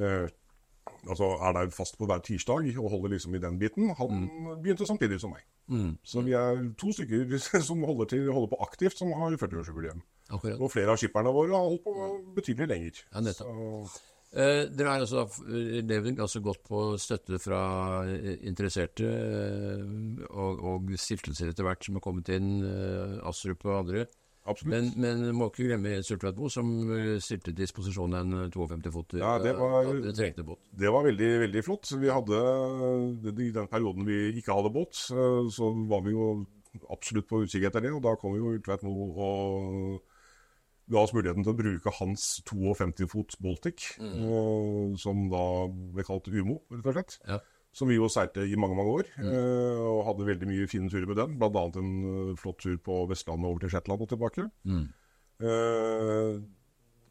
uh, 0.00 0.26
altså 1.08 1.30
er 1.48 1.54
der 1.56 1.70
fast 1.74 1.98
på 1.98 2.08
hver 2.08 2.22
tirsdag 2.24 2.72
og 2.78 2.90
holder 2.90 3.14
liksom 3.14 3.34
i 3.34 3.42
den 3.42 3.58
biten, 3.60 3.92
han 3.98 4.26
mm. 4.26 4.50
begynte 4.62 4.88
samtidig 4.88 5.20
som 5.22 5.34
meg. 5.34 5.46
Mm. 5.68 5.94
Så 6.06 6.22
vi 6.26 6.34
er 6.38 6.60
to 6.78 6.92
stykker 6.94 7.38
som 7.68 7.84
holder, 7.84 8.10
til, 8.12 8.28
holder 8.32 8.52
på 8.54 8.60
aktivt, 8.66 8.98
som 8.98 9.14
har 9.16 9.38
40-årsjubileum. 9.38 10.02
Akkurat. 10.30 10.58
Og 10.58 10.70
flere 10.72 10.94
av 10.94 11.00
skipperne 11.00 11.32
våre 11.34 11.54
har 11.54 11.70
holdt 11.70 11.86
på 11.86 12.10
betydelig 12.36 12.70
lenger. 12.72 13.00
Ja, 13.12 13.22
nettopp. 13.22 13.96
Eh, 14.36 14.66
dere 14.74 14.90
har 14.90 15.00
altså 15.04 15.22
levd 15.48 16.18
altså 16.20 16.42
gått 16.44 16.64
på 16.66 16.80
støtte 17.00 17.38
fra 17.40 17.60
eh, 18.10 18.34
interesserte 18.44 19.06
eh, 19.06 19.84
og, 20.26 20.64
og 20.66 20.90
stiftelser 20.98 21.52
etter 21.52 21.64
hvert 21.64 21.86
som 21.86 21.96
har 21.96 22.04
kommet 22.04 22.32
inn, 22.34 22.58
eh, 22.66 23.16
Astrup 23.30 23.64
og 23.68 23.78
andre. 23.84 24.04
Absolutt. 24.46 24.72
Men, 24.72 24.90
men 25.02 25.36
må 25.36 25.48
ikke 25.50 25.66
glemme 25.66 25.96
Surtveitbo, 26.06 26.50
som 26.52 26.72
eh, 26.94 27.16
stilte 27.22 27.50
til 27.50 27.58
disposisjon 27.58 28.14
en 28.18 28.34
52-foter. 28.54 29.20
Ja, 29.20 29.36
det 29.42 29.56
var, 29.58 29.88
det, 29.90 30.32
det 30.80 30.92
var 30.94 31.06
veldig, 31.08 31.30
veldig 31.46 31.64
flott. 31.66 31.90
Vi 31.98 32.12
hadde, 32.12 32.42
I 33.32 33.50
den 33.54 33.70
perioden 33.72 34.06
vi 34.06 34.20
ikke 34.38 34.54
hadde 34.54 34.74
båt, 34.74 34.94
så 35.06 35.72
var 35.90 36.04
vi 36.06 36.14
jo 36.14 36.28
absolutt 36.92 37.28
på 37.30 37.42
utkikk 37.44 37.66
etter 37.68 37.84
det. 37.84 37.94
Og 37.96 38.04
da 38.06 38.14
kom 38.20 38.38
jo 38.38 38.54
Urtveitmo 38.54 38.94
og 39.10 40.14
ga 40.86 41.02
oss 41.02 41.14
muligheten 41.16 41.42
til 41.42 41.54
å 41.54 41.58
bruke 41.58 41.94
hans 41.98 42.28
52 42.46 43.10
fot 43.10 43.36
Baltic, 43.42 43.88
mm. 43.98 44.94
som 45.02 45.26
da 45.32 45.44
ble 45.66 46.06
kalt 46.06 46.30
Umo, 46.30 46.60
rett 46.70 46.86
og 46.86 46.98
slett. 47.00 47.18
Ja. 47.26 47.40
Som 47.76 47.90
vi 47.92 47.98
jo 47.98 48.08
seilte 48.08 48.46
i 48.48 48.56
mange 48.56 48.76
mange 48.78 48.92
år, 49.02 49.08
mm. 49.20 49.30
uh, 49.30 49.80
og 49.92 50.04
hadde 50.08 50.28
veldig 50.30 50.46
mye 50.48 50.68
fine 50.70 50.88
turer 50.92 51.08
med 51.10 51.18
den. 51.20 51.34
Bl.a. 51.40 51.64
en 51.76 51.90
uh, 52.04 52.36
flott 52.40 52.62
tur 52.64 52.78
på 52.80 53.02
Vestlandet 53.10 53.50
over 53.50 53.64
til 53.64 53.74
Shetland 53.74 54.06
og 54.06 54.12
tilbake. 54.12 54.46
Mm. 54.64 54.86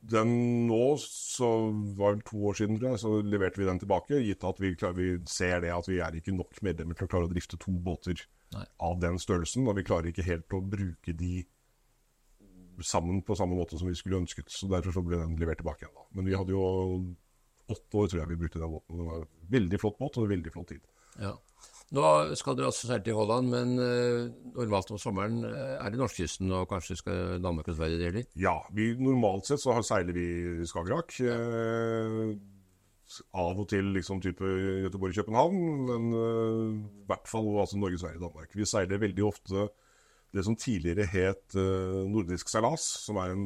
den 0.09 0.31
nå, 0.65 0.85
så 1.01 1.49
var 1.97 2.15
det 2.15 2.25
to 2.25 2.39
år 2.49 2.57
siden, 2.57 2.79
tror 2.79 2.95
jeg, 2.95 3.01
så 3.03 3.11
leverte 3.21 3.61
vi 3.61 3.67
den 3.69 3.81
tilbake. 3.81 4.21
Gitt 4.25 4.45
at 4.49 4.61
vi, 4.61 4.73
klar, 4.77 4.95
vi 4.97 5.11
ser 5.29 5.61
det 5.61 5.73
at 5.73 5.89
vi 5.89 5.99
er 6.01 6.17
ikke 6.17 6.33
nok 6.33 6.57
medlemmer 6.65 6.97
til 6.97 7.05
å 7.05 7.11
klare 7.13 7.29
å 7.29 7.33
drifte 7.33 7.61
to 7.61 7.73
båter 7.85 8.25
Nei. 8.55 8.65
av 8.81 8.97
den 9.01 9.21
størrelsen. 9.21 9.69
Og 9.69 9.77
vi 9.77 9.85
klarer 9.85 10.09
ikke 10.09 10.25
helt 10.25 10.57
å 10.57 10.61
bruke 10.65 11.13
de 11.13 11.43
sammen 12.83 13.21
på 13.21 13.35
samme 13.35 13.55
måte 13.55 13.77
som 13.79 13.87
vi 13.87 13.95
skulle 13.95 14.19
ønsket. 14.23 14.49
Så 14.51 14.67
Derfor 14.71 14.95
så 14.95 15.03
ble 15.05 15.19
den 15.21 15.37
levert 15.39 15.61
tilbake 15.61 15.85
igjen. 15.85 15.95
da. 15.95 16.05
Men 16.17 16.25
vi 16.25 16.35
hadde 16.35 16.55
jo 16.55 16.65
åtte 17.71 17.99
år 18.01 18.11
tror 18.11 18.21
jeg 18.21 18.31
vi 18.31 18.39
brukte 18.43 18.61
den 18.61 18.71
båten. 18.71 18.99
Det 18.99 19.09
var 19.09 19.23
en 19.23 19.51
veldig 19.57 19.81
flott 19.81 19.99
båt 20.01 20.17
og 20.19 20.25
en 20.25 20.33
veldig 20.35 20.53
flott 20.53 20.71
tid. 20.73 20.87
Ja. 21.21 21.33
Nå 21.95 22.01
skal 22.35 22.57
dere 22.57 22.71
altså 22.71 22.89
seile 22.89 23.05
til 23.05 23.15
Holland, 23.15 23.51
men 23.53 23.75
uh, 23.77 24.25
normalt 24.57 24.89
om 24.91 24.99
sommeren 24.99 25.43
uh, 25.45 25.77
er 25.77 25.93
det 25.93 25.99
norskekysten 26.01 26.49
og 26.57 26.65
kanskje 26.71 26.97
skal 26.97 27.37
Danmark 27.43 27.69
og 27.69 27.77
Sverige 27.77 28.01
dele? 28.01 28.25
Ja, 28.41 28.57
vi, 28.73 28.89
normalt 28.97 29.47
sett 29.47 29.61
så 29.61 29.77
seiler 29.85 30.17
vi 30.17 30.65
Skagerrak. 30.67 31.13
Ja. 31.21 31.37
Uh, 31.37 32.35
av 33.37 33.59
og 33.61 33.67
til 33.69 33.91
liksom 33.93 34.17
type 34.17 34.41
Göteborg-København, 34.41 35.57
men 35.85 36.05
i 36.09 37.03
hvert 37.05 37.27
fall 37.29 37.51
altså 37.61 37.77
Norge, 37.77 37.99
Sverige, 38.01 38.17
Danmark. 38.17 38.55
Vi 38.57 38.65
seiler 38.65 38.97
veldig 38.97 39.27
ofte 39.27 39.67
det 40.35 40.43
som 40.43 40.57
tidligere 40.59 41.07
het 41.07 41.55
uh, 41.55 42.03
Nordisk 42.11 42.49
seilas, 42.51 42.85
som 43.05 43.19
er 43.21 43.33
en 43.33 43.45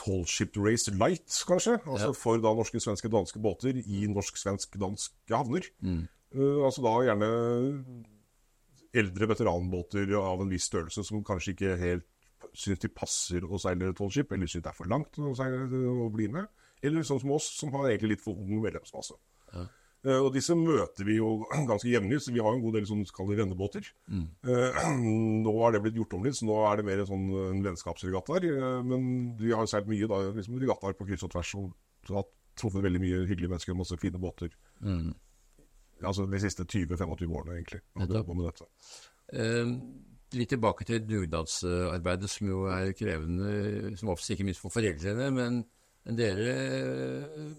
tallship 0.00 0.56
race 0.60 0.92
light, 0.96 1.28
kanskje. 1.48 1.76
Altså 1.84 2.10
ja. 2.10 2.16
For 2.16 2.40
da 2.42 2.54
norske, 2.56 2.80
svenske, 2.82 3.10
danske 3.12 3.42
båter 3.42 3.78
i 3.82 4.06
norsk-svensk-danske 4.10 5.36
havner. 5.36 5.68
Mm. 5.84 6.06
Uh, 6.32 6.64
altså 6.66 6.84
da 6.84 6.94
gjerne 7.08 7.28
eldre 8.92 9.28
veteranbåter 9.30 10.10
av 10.20 10.42
en 10.44 10.50
viss 10.52 10.68
størrelse 10.68 11.04
som 11.06 11.24
kanskje 11.24 11.54
ikke 11.54 11.76
helt 11.80 12.08
syns 12.58 12.82
de 12.82 12.90
passer 12.92 13.44
å 13.46 13.60
seile 13.60 13.92
tallship, 13.96 14.32
eller 14.34 14.50
syns 14.50 14.64
det 14.64 14.72
er 14.72 14.76
for 14.76 14.90
langt 14.90 15.16
å, 15.20 15.32
seile, 15.36 15.62
å 16.04 16.08
bli 16.12 16.28
med. 16.32 16.50
Eller 16.84 17.06
sånn 17.06 17.20
som 17.22 17.32
oss, 17.36 17.46
som 17.60 17.72
har 17.76 17.88
egentlig 17.88 18.16
litt 18.16 18.24
for 18.24 18.36
ung 18.36 18.58
medlemsmasse. 18.64 19.16
Ja. 19.54 19.64
Uh, 20.02 20.18
og 20.18 20.32
disse 20.34 20.54
møter 20.58 21.06
vi 21.06 21.16
jo 21.20 21.44
ganske 21.70 21.90
jevnlig, 21.90 22.18
så 22.24 22.34
vi 22.34 22.42
har 22.42 22.54
en 22.54 22.62
god 22.64 22.78
del 22.78 22.86
sånn 22.90 23.04
kaller 23.14 23.38
rennebåter. 23.38 23.86
Mm. 24.10 24.24
Uh, 24.48 24.86
nå 25.46 25.56
har 25.60 25.74
det 25.74 25.82
blitt 25.84 25.98
gjort 26.00 26.16
om 26.18 26.26
litt, 26.26 26.38
så 26.38 26.48
nå 26.48 26.58
er 26.66 26.80
det 26.80 26.86
mer 26.88 27.02
sånn 27.08 27.28
en 27.46 27.64
vennskapsregattaer. 27.68 28.48
Uh, 28.50 28.78
men 28.86 29.10
vi 29.38 29.52
har 29.54 29.68
seilt 29.70 29.90
mye 29.90 30.08
da, 30.10 30.22
liksom 30.34 30.58
regattaer 30.62 30.96
på 30.98 31.06
kryss 31.06 31.26
og 31.28 31.34
tvers, 31.34 31.52
og 31.60 32.16
har 32.18 32.26
truffet 32.58 32.84
veldig 32.84 33.02
mye 33.02 33.20
hyggelige 33.28 33.52
mennesker 33.52 33.76
og 33.76 33.82
masse 33.84 33.98
fine 34.02 34.22
båter. 34.22 34.56
Mm. 34.82 35.12
Altså 36.02 36.26
de 36.26 36.40
siste 36.42 36.66
20-25 36.66 37.36
årene, 37.38 37.60
egentlig. 37.60 37.84
Med 37.94 38.10
dette. 38.10 38.66
litt 40.34 40.50
tilbake 40.50 40.84
til 40.88 41.04
dugnadsarbeidet, 41.06 42.30
som 42.32 42.50
jo 42.50 42.64
er 42.74 42.90
krevende, 42.98 43.94
som 44.00 44.10
ofte 44.10 44.34
ikke 44.34 44.48
minst 44.48 44.64
for 44.64 44.74
foreldrene. 44.74 45.30
men 45.30 45.62
men 46.02 46.16
dere 46.18 46.52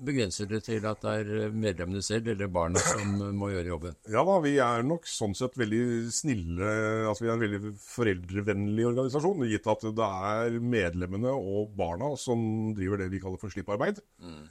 begrenser 0.03 0.49
det 0.51 0.59
til 0.65 0.83
at 0.89 0.99
det 1.05 1.11
er 1.21 1.53
medlemmene 1.55 2.01
selv 2.03 2.27
eller 2.33 2.49
barna 2.51 2.81
som 2.83 3.13
må 3.39 3.53
gjøre 3.53 3.71
jobben? 3.71 3.95
Ja 4.11 4.25
da, 4.27 4.35
vi 4.43 4.57
er 4.59 4.83
nok 4.83 5.07
sånn 5.07 5.35
sett 5.37 5.55
veldig 5.59 6.11
snille. 6.11 6.73
altså 7.07 7.23
Vi 7.23 7.29
er 7.29 7.37
en 7.37 7.45
veldig 7.45 7.71
foreldrevennlig 7.79 8.89
organisasjon, 8.89 9.45
gitt 9.47 9.69
at 9.71 9.87
det 9.95 10.09
er 10.33 10.59
medlemmene 10.59 11.31
og 11.31 11.71
barna 11.79 12.11
som 12.19 12.43
driver 12.75 12.99
det 12.99 13.13
vi 13.13 13.23
kaller 13.23 13.39
for 13.39 13.53
slipparbeid. 13.53 14.03
Mm. 14.19 14.43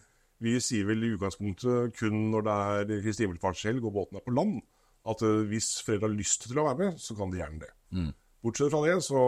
Vi 0.42 0.56
sier 0.64 0.88
vel 0.88 1.04
i 1.04 1.12
utgangspunktet 1.14 1.92
kun 1.98 2.30
når 2.32 2.48
det 2.48 2.56
er 2.72 3.04
Kristi 3.04 3.26
himmelfartshelg 3.26 3.84
og 3.84 3.94
båten 3.98 4.18
er 4.18 4.24
på 4.24 4.34
land, 4.34 4.56
at 5.12 5.22
eh, 5.26 5.44
hvis 5.50 5.68
foreldre 5.84 6.08
har 6.08 6.16
lyst 6.16 6.48
til 6.48 6.58
å 6.58 6.66
være 6.70 6.80
med, 6.80 6.98
så 7.02 7.16
kan 7.18 7.30
de 7.30 7.42
gjerne 7.42 7.62
det. 7.62 7.70
Mm. 7.92 8.10
Bortsett 8.42 8.72
fra 8.72 8.82
det 8.88 8.96
så 9.06 9.22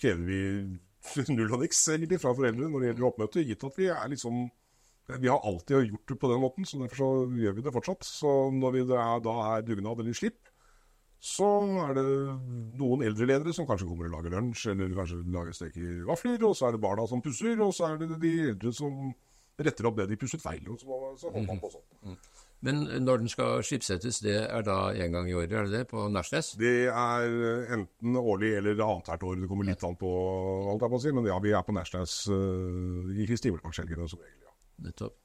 krever 0.00 0.24
vi 0.26 0.40
null 1.36 1.52
og 1.52 1.62
niks 1.62 1.82
egentlig 1.92 2.20
fra 2.22 2.34
foreldre 2.36 2.68
når 2.70 2.80
det 2.80 2.90
gjelder 2.92 3.08
oppmøte, 3.10 3.44
gitt 3.46 3.66
at 3.68 3.80
vi 3.80 3.90
er 3.92 4.10
liksom 4.12 4.46
Vi 5.20 5.28
har 5.28 5.44
alltid 5.44 5.90
gjort 5.90 6.08
det 6.08 6.18
på 6.20 6.28
den 6.30 6.40
måten, 6.40 6.64
så 6.64 6.80
derfor 6.80 6.96
så 6.96 7.08
gjør 7.36 7.56
vi 7.58 7.62
det 7.66 7.72
fortsatt. 7.74 8.06
Så 8.08 8.30
når 8.56 8.70
vi 8.72 8.84
er, 8.86 9.18
da 9.20 9.34
er 9.50 9.66
dugnad 9.66 10.00
eller 10.00 10.16
slipp, 10.16 10.48
så 11.24 11.50
er 11.88 11.92
det 11.96 12.04
noen 12.80 13.04
eldre 13.04 13.28
ledere 13.28 13.52
som 13.56 13.68
kanskje 13.68 13.88
kommer 13.88 14.08
og 14.08 14.16
lager 14.16 14.32
lunsj, 14.32 14.66
eller 14.72 14.96
kanskje 14.96 15.20
lager 15.32 15.56
steker 15.56 16.02
vafler, 16.08 16.40
og 16.44 16.56
så 16.56 16.68
er 16.68 16.76
det 16.76 16.82
barna 16.84 17.06
som 17.08 17.22
pusser, 17.24 17.60
og 17.64 17.72
så 17.76 17.90
er 17.90 18.00
det 18.00 18.18
de 18.20 18.32
eldre 18.50 18.72
som 18.76 19.12
retter 19.60 19.88
opp 19.88 20.00
det 20.00 20.08
de 20.10 20.18
pusset 20.20 20.42
feil. 20.42 20.64
Og 20.72 20.80
så, 20.80 20.98
så 21.20 21.30
holder 21.30 21.48
man 21.52 21.62
på 21.62 21.70
sånn. 21.72 22.16
Men 22.64 22.84
når 23.04 23.20
den 23.20 23.28
skal 23.28 23.64
skipssettes, 23.66 24.22
det 24.24 24.38
er 24.42 24.62
da 24.64 24.78
en 24.96 25.12
gang 25.12 25.28
i 25.28 25.34
året, 25.36 25.52
er 25.52 25.66
det 25.68 25.74
det? 25.78 25.88
På 25.90 26.06
Nærsnes? 26.08 26.54
Det 26.60 26.86
er 26.88 27.74
enten 27.76 28.16
årlig 28.16 28.54
eller 28.60 28.80
annethvert 28.86 29.26
år. 29.28 29.42
Det 29.42 29.50
kommer 29.50 29.68
litt 29.68 29.84
an 29.84 29.98
på, 30.00 30.12
alt 30.72 30.86
jeg 30.86 30.94
på 30.94 31.00
å 31.00 31.04
si. 31.04 31.12
Men 31.12 31.28
ja, 31.28 31.36
vi 31.44 31.52
er 31.52 31.66
på 31.66 31.76
Nærsnes 31.76 32.22
uh, 32.32 33.12
i 33.12 33.28
Stivelbakkskjelgene 33.28 34.08
som 34.08 34.24
regel. 34.24 34.40
ja. 34.48 34.56
Nettopp. 34.88 35.20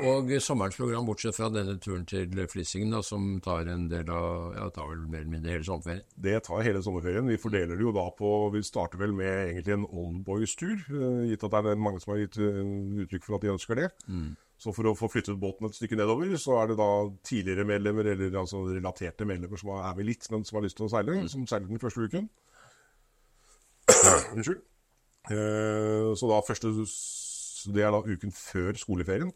Og 0.00 0.30
sommerens 0.40 0.78
program, 0.80 1.04
bortsett 1.04 1.36
fra 1.36 1.50
denne 1.52 1.74
turen 1.82 2.06
til 2.08 2.32
Flissingen, 2.48 2.94
da, 2.94 3.02
som 3.04 3.34
tar 3.44 3.68
en 3.68 3.84
del 3.90 4.08
av 4.08 4.54
ja, 4.56 4.68
tar 4.72 4.88
vel 4.88 5.02
mer 5.04 5.20
eller 5.20 5.34
mindre 5.34 5.52
hele 5.52 5.66
sommerferien? 5.66 6.06
Det 6.16 6.38
tar 6.46 6.64
hele 6.64 6.80
sommerferien. 6.82 7.28
Vi 7.28 7.40
fordeler 7.42 7.76
det 7.76 7.84
jo 7.84 7.92
da 7.92 8.06
på 8.16 8.30
Vi 8.54 8.62
starter 8.64 9.02
vel 9.02 9.12
med 9.14 9.50
egentlig 9.50 9.76
en 9.76 9.88
oldboys-tur, 9.90 10.86
uh, 10.90 11.26
gitt 11.28 11.44
at 11.46 11.58
det 11.58 11.74
er 11.74 11.84
mange 11.86 12.00
som 12.02 12.14
har 12.14 12.24
gitt 12.24 12.40
uttrykk 12.40 13.28
for 13.28 13.38
at 13.38 13.44
de 13.44 13.52
ønsker 13.54 13.84
det. 13.84 13.90
Mm. 14.08 14.32
Så 14.60 14.74
for 14.76 14.90
å 14.90 14.96
få 14.96 15.08
flyttet 15.08 15.38
båten 15.40 15.70
et 15.70 15.76
stykke 15.76 15.96
nedover, 15.96 16.34
så 16.36 16.58
er 16.60 16.68
det 16.68 16.76
da 16.76 16.90
tidligere 17.24 17.64
medlemmer, 17.64 18.10
eller 18.12 18.34
altså 18.42 18.66
relaterte 18.68 19.24
medlemmer 19.28 19.60
som 19.60 19.72
er 19.78 19.94
med 19.96 20.08
litt, 20.10 20.26
men 20.32 20.44
som 20.44 20.58
har 20.58 20.66
lyst 20.66 20.76
til 20.76 20.84
å 20.84 20.90
seile, 20.92 21.16
som 21.32 21.46
seiler 21.48 21.70
den 21.70 21.80
første 21.80 22.04
uken. 22.04 22.28
Unnskyld. 24.36 24.60
Eh, 25.30 26.10
så 26.16 26.28
da 26.30 26.42
første 26.44 26.70
Det 27.70 27.82
er 27.84 27.90
da 27.92 28.00
uken 28.00 28.32
før 28.32 28.76
skoleferien. 28.80 29.32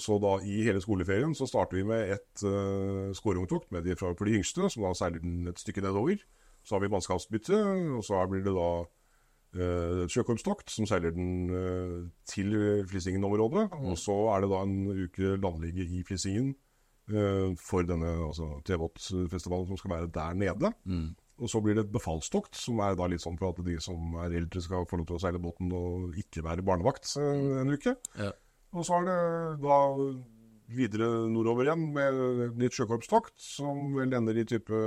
Så 0.00 0.18
da 0.20 0.34
i 0.44 0.62
hele 0.66 0.82
skoleferien 0.84 1.32
så 1.36 1.46
starter 1.48 1.78
vi 1.78 1.84
med 1.88 2.10
et 2.12 2.42
uh, 2.44 3.08
skårungtokt 3.16 3.70
med 3.72 3.86
de 3.88 3.96
fra 3.96 4.12
for 4.12 4.28
de 4.28 4.36
yngste, 4.36 4.68
som 4.68 4.84
da 4.84 4.92
seiler 4.92 5.22
den 5.22 5.48
et 5.48 5.60
stykke 5.60 5.80
nedover. 5.80 6.20
Så 6.64 6.76
har 6.76 6.84
vi 6.84 6.90
mannskapsbytte, 6.92 7.56
og 7.96 8.04
så 8.04 8.20
blir 8.28 8.44
det 8.44 8.52
da 8.52 8.68
sjøkorpstokt 9.54 10.72
som 10.74 10.86
seiler 10.88 11.14
den 11.14 11.50
uh, 11.52 11.98
til 12.26 12.54
Flissingen-området. 12.90 13.68
Og 13.84 13.98
så 14.00 14.16
er 14.34 14.44
det 14.44 14.50
da 14.50 14.62
en 14.66 15.04
uke 15.06 15.36
landligge 15.38 15.86
i 15.86 16.02
Flissingen 16.06 16.54
uh, 17.12 17.52
for 17.60 17.86
denne 17.86 18.10
altså, 18.30 18.48
Trebåtfestivalen 18.66 19.68
som 19.70 19.78
skal 19.78 19.94
være 19.94 20.10
der 20.14 20.40
nede. 20.40 20.72
Mm. 20.84 21.12
Og 21.42 21.50
så 21.50 21.60
blir 21.60 21.74
det 21.74 21.88
et 21.88 21.94
befalstokt, 21.94 22.54
som 22.54 22.78
er 22.84 22.94
da 22.98 23.08
litt 23.10 23.22
sånn 23.24 23.38
for 23.40 23.50
at 23.50 23.58
de 23.66 23.74
som 23.82 24.14
er 24.22 24.36
eldre 24.38 24.62
skal 24.62 24.86
få 24.86 25.00
lov 25.00 25.08
til 25.08 25.16
å 25.16 25.22
seile 25.24 25.42
båten 25.42 25.72
og 25.74 26.14
ikke 26.20 26.44
være 26.46 26.62
barnevakt 26.66 27.10
eh, 27.18 27.58
en 27.62 27.74
uke. 27.74 27.96
Ja. 28.20 28.30
Og 28.74 28.86
så 28.86 29.00
er 29.00 29.08
det 29.08 29.18
da 29.64 29.80
videre 30.74 31.08
nordover 31.30 31.66
igjen 31.66 31.88
med 31.94 32.54
nytt 32.60 32.78
sjøkorpstokt, 32.78 33.34
som 33.42 33.98
vel 33.98 34.14
ender 34.14 34.38
i 34.38 34.46
type 34.48 34.78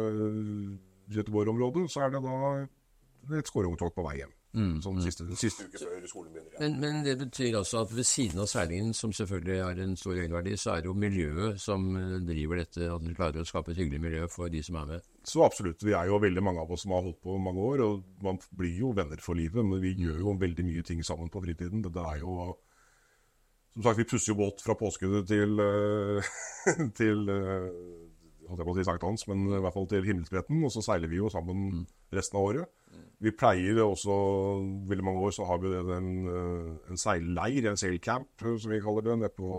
Göteborg-området. 1.12 1.86
Så 1.92 2.06
er 2.06 2.16
det 2.16 2.24
da 2.24 3.38
et 3.38 3.52
skårungtokt 3.52 3.96
på 3.96 4.08
vei 4.08 4.22
hjem. 4.22 4.34
Mm. 4.56 4.78
Sånn 4.82 5.02
siste, 5.04 5.26
siste 5.38 5.66
uke 5.68 5.80
før 5.82 6.06
skolen 6.08 6.32
begynner 6.32 6.54
igjen. 6.54 6.62
Men, 6.62 6.78
men 6.82 7.02
det 7.06 7.18
betyr 7.20 7.58
altså 7.60 7.82
at 7.84 7.92
ved 7.94 8.08
siden 8.08 8.42
av 8.42 8.48
seilingen, 8.50 8.94
som 8.96 9.12
selvfølgelig 9.14 9.58
har 9.60 9.82
en 9.84 9.98
stor 10.00 10.16
egenverdi, 10.16 10.56
så 10.58 10.72
er 10.74 10.84
det 10.84 10.90
jo 10.90 10.96
miljøet 10.98 11.62
som 11.62 11.86
eh, 12.00 12.16
driver 12.26 12.62
dette, 12.64 12.88
at 12.88 13.04
dere 13.04 13.18
klarer 13.18 13.44
å 13.44 13.50
skape 13.50 13.74
et 13.74 13.82
hyggelig 13.82 14.02
miljø 14.08 14.30
for 14.32 14.54
de 14.54 14.64
som 14.66 14.80
er 14.82 14.88
med. 14.94 15.12
Så 15.28 15.44
absolutt. 15.46 15.84
Vi 15.84 15.94
er 15.98 16.08
jo 16.10 16.22
veldig 16.24 16.46
mange 16.48 16.64
av 16.64 16.72
oss 16.72 16.86
som 16.88 16.96
har 16.96 17.04
holdt 17.06 17.20
på 17.28 17.36
mange 17.44 17.68
år, 17.74 17.84
og 17.86 18.24
man 18.24 18.40
blir 18.58 18.80
jo 18.86 18.94
venner 18.98 19.22
for 19.22 19.38
livet. 19.38 19.60
Men 19.68 19.84
vi 19.84 19.94
gjør 20.00 20.24
jo 20.24 20.38
veldig 20.40 20.68
mye 20.72 20.88
ting 20.88 21.04
sammen 21.06 21.30
på 21.34 21.44
fritiden. 21.44 21.84
Det 21.84 22.08
er 22.14 22.24
jo 22.24 22.56
Som 23.76 23.84
sagt, 23.84 24.00
vi 24.00 24.10
pusser 24.10 24.32
jo 24.32 24.40
båt 24.40 24.64
fra 24.64 24.74
påskuddet 24.74 25.28
til, 25.30 25.60
eh, 25.62 26.32
til 27.00 27.28
eh, 27.30 28.07
holdt 28.48 28.62
jeg 28.62 28.68
på 28.68 28.74
å 28.74 28.78
si 28.78 28.86
sankthans, 28.88 29.28
men 29.30 29.46
i 29.50 29.60
hvert 29.64 29.76
fall 29.76 29.88
til 29.92 30.06
Himmelsbretten. 30.08 30.64
Og 30.66 30.74
så 30.74 30.84
seiler 30.86 31.12
vi 31.12 31.20
jo 31.20 31.32
sammen 31.34 31.86
resten 32.16 32.40
av 32.40 32.48
året. 32.50 32.74
Vi 33.24 33.34
pleier 33.34 33.80
også 33.84 34.16
Veldig 34.88 35.06
mange 35.06 35.24
år 35.28 35.34
så 35.36 35.48
har 35.50 35.60
vi 35.62 35.74
en, 35.76 36.10
eh, 36.32 36.92
en 36.92 37.02
seilleir, 37.02 37.70
en 37.70 37.80
sailcamp, 37.80 38.30
eh, 38.42 38.58
som 38.58 38.72
vi 38.72 38.82
kaller 38.82 39.06
det, 39.08 39.18
nede 39.20 39.34
på 39.36 39.52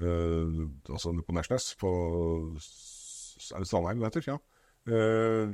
eh, 0.00 0.60
altså 0.88 1.12
ned 1.12 1.26
på 1.26 1.36
Nærsnes. 1.36 1.74
På 1.80 1.90
Er 2.56 3.58
det 3.60 3.68
Strandheim 3.68 4.00
det 4.00 4.08
heter? 4.08 4.32
Ja. 4.32 4.38
Eh, 4.86 5.52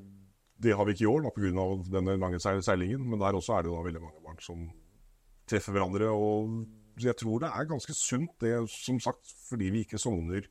det 0.63 0.77
har 0.77 0.85
vi 0.87 0.93
ikke 0.95 1.05
i 1.09 1.11
år 1.11 1.31
pga. 1.35 1.67
denne 1.91 2.19
lange 2.21 2.39
seilingen, 2.39 3.09
men 3.09 3.19
der 3.19 3.35
også 3.35 3.59
er 3.59 3.63
det 3.63 3.73
da 3.73 3.83
veldig 3.83 4.03
mange 4.03 4.23
barn 4.23 4.39
som 4.39 4.71
treffer 5.47 5.73
hverandre. 5.73 6.09
og 6.09 6.67
jeg 7.01 7.17
tror 7.17 7.41
det 7.41 7.49
er 7.49 7.65
ganske 7.65 7.95
sunt, 7.97 8.31
det 8.41 8.69
som 8.69 9.01
sagt, 9.01 9.25
fordi 9.49 9.71
vi 9.73 9.85
ikke 9.85 9.99
sogner 9.99 10.47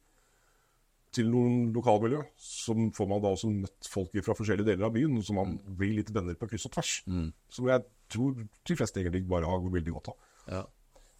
til 1.12 1.28
noen 1.32 1.71
lokalmiljø, 1.76 2.21
så 2.39 2.76
får 2.95 3.08
man 3.12 3.21
da 3.24 3.32
også 3.36 3.50
møtt 3.52 3.88
folk 3.91 4.13
fra 4.24 4.36
forskjellige 4.38 4.69
deler 4.71 4.88
av 4.88 4.93
byen, 4.95 5.17
så 5.26 5.36
man 5.36 5.58
blir 5.78 5.97
litt 5.97 6.12
venner 6.15 6.38
på 6.39 6.47
kryss 6.52 6.69
og 6.69 6.76
tvers. 6.78 6.93
Som 7.52 7.67
jeg 7.71 7.84
tror 8.12 8.38
de 8.39 8.78
fleste 8.80 9.02
egentlig 9.04 9.26
bare 9.28 9.50
har 9.50 9.60
veldig 9.65 9.95
godt 9.97 10.13
av. 10.13 10.30
Ja. 10.52 10.62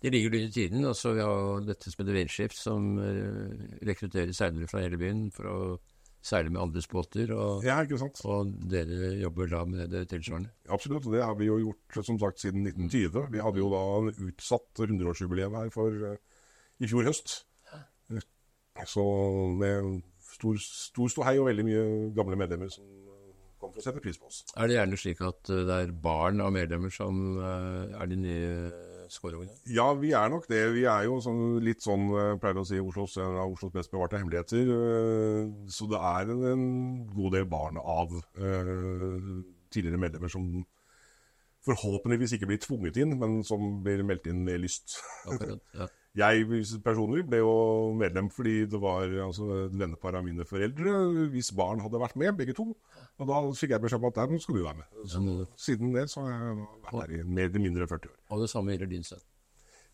De 0.02 0.10
ligger 0.10 0.34
litt 0.34 0.48
i 0.50 0.64
tiden. 0.64 0.86
altså 0.90 1.12
Vi 1.14 1.22
har 1.22 1.62
dette 1.68 1.92
som 1.92 2.02
heter 2.02 2.16
Vindskift, 2.18 2.58
som 2.58 2.88
eh, 3.04 3.68
rekrutterer 3.86 4.32
seilere 4.34 4.70
fra 4.72 4.82
hele 4.82 4.98
byen 4.98 5.28
for 5.36 5.46
å 5.52 5.58
seile 6.26 6.50
med 6.54 6.62
andres 6.62 6.88
båter. 6.90 7.30
Og, 7.36 7.64
Ja, 7.66 7.80
ikke 7.86 8.00
sant? 8.02 8.20
og 8.26 8.50
dere 8.72 9.12
jobber 9.22 9.52
da 9.52 9.62
med 9.70 9.92
det 9.94 10.08
tilsvarende. 10.10 10.50
Absolutt, 10.74 11.06
og 11.06 11.14
det 11.18 11.22
har 11.26 11.36
vi 11.38 11.52
jo 11.52 11.60
gjort 11.68 12.02
som 12.06 12.18
sagt 12.22 12.42
siden 12.42 12.66
1920. 12.66 13.28
Vi 13.36 13.44
hadde 13.46 13.62
jo 13.62 13.70
da 13.74 13.84
en 14.00 14.12
utsatt 14.32 14.82
100-årsjubileum 14.88 15.60
her 15.60 15.70
for 15.74 15.94
eh, 16.14 16.20
i 16.82 16.90
fjor 16.90 17.06
høst. 17.06 17.42
Eh, 18.80 18.86
Så 18.88 19.04
med 19.58 20.02
stor, 20.32 20.58
stor 20.64 21.12
ståhei 21.12 21.38
og 21.40 21.50
veldig 21.52 21.66
mye 21.68 21.86
gamle 22.18 22.38
medlemmer 22.40 22.72
som 22.72 22.86
kommer 22.86 23.10
kom 23.62 23.74
for 23.76 23.82
å 23.82 23.84
sette 23.86 24.02
pris 24.02 24.18
på 24.18 24.26
oss. 24.26 24.40
Er 24.58 24.68
det 24.72 24.78
gjerne 24.80 24.98
slik 24.98 25.20
at 25.22 25.52
eh, 25.54 25.66
det 25.68 25.76
er 25.84 25.92
barn 26.06 26.42
av 26.42 26.54
medlemmer 26.56 26.90
som 26.94 27.38
eh, 27.38 27.94
er 28.02 28.10
de 28.10 28.18
nye 28.18 28.72
skårungene? 29.12 29.54
Ja, 29.70 29.90
vi 30.00 30.14
er 30.18 30.32
nok 30.34 30.48
det. 30.50 30.64
Vi 30.74 30.86
er 30.90 31.06
jo 31.06 31.20
sånn, 31.22 31.60
litt 31.62 31.84
sånn, 31.86 32.08
jeg 32.16 32.40
pleier 32.42 32.62
å 32.62 32.66
si, 32.66 32.80
Oslos, 32.82 33.18
en 33.22 33.38
av 33.44 33.52
Oslos 33.54 33.74
best 33.76 33.92
bevarte 33.94 34.18
hemmeligheter. 34.18 34.72
eh, 34.78 35.52
Så 35.70 35.86
det 35.92 36.00
er 36.00 36.32
en, 36.56 36.66
god 37.14 37.38
del 37.38 37.46
barn 37.52 37.78
av 37.78 38.16
eh, 38.40 39.42
tidligere 39.72 40.00
medlemmer 40.08 40.32
som 40.32 40.48
forhåpentligvis 41.62 42.34
ikke 42.40 42.48
blir 42.50 42.62
tvunget 42.64 42.98
inn, 43.04 43.14
men 43.22 43.44
som 43.46 43.84
blir 43.86 44.02
meldt 44.08 44.26
inn 44.32 44.42
med 44.48 44.64
lyst. 44.64 44.98
Akkurat, 45.30 45.62
ja. 45.78 45.86
Jeg 46.18 46.44
personlig 46.84 47.24
ble 47.24 47.40
jo 47.40 47.52
medlem 47.96 48.28
fordi 48.36 48.66
det 48.68 48.80
var 48.84 49.08
altså, 49.24 49.70
vennepar 49.72 50.18
av 50.20 50.26
mine 50.26 50.44
foreldre. 50.48 50.96
Hvis 51.32 51.54
barn 51.56 51.80
hadde 51.80 52.02
vært 52.02 52.18
med, 52.20 52.34
begge 52.36 52.56
to. 52.58 52.68
Og 53.22 53.30
da 53.30 53.40
fikk 53.56 53.78
jeg 53.78 53.84
beskjed 53.86 54.02
om 54.02 54.10
at 54.10 54.20
der 54.20 54.42
skal 54.44 54.58
du 54.58 54.64
være 54.66 54.82
med. 54.82 54.90
Så, 55.08 55.22
siden 55.70 55.96
det 55.96 56.10
så 56.12 56.26
har 56.26 56.34
jeg 56.34 56.58
vært 56.90 56.98
der 56.98 57.16
i 57.16 57.24
mer 57.24 57.48
eller 57.48 57.64
mindre 57.64 57.88
40 57.88 58.12
år. 58.12 58.18
Og 58.30 58.44
det 58.44 58.50
samme 58.52 58.76
gjelder 58.76 58.92
din 58.92 59.08
sønn. 59.08 59.24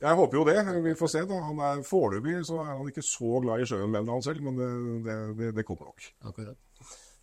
Jeg 0.01 0.13
håper 0.17 0.37
jo 0.37 0.45
det. 0.45 0.83
Vi 0.85 0.95
får 0.97 1.13
se. 1.13 1.21
da. 1.29 1.41
Han 1.41 1.61
er 1.67 1.83
Foreløpig 1.85 2.39
så 2.45 2.61
er 2.61 2.73
han 2.77 2.89
ikke 2.89 3.05
så 3.05 3.39
glad 3.41 3.61
i 3.61 3.69
sjøen, 3.69 3.91
mener 3.91 4.13
han 4.13 4.25
selv, 4.25 4.41
men 4.45 4.57
det, 4.57 5.15
det, 5.37 5.55
det, 5.57 5.65
kommer 5.65 5.89
nok. 5.89 6.09
Akkurat. 6.21 6.57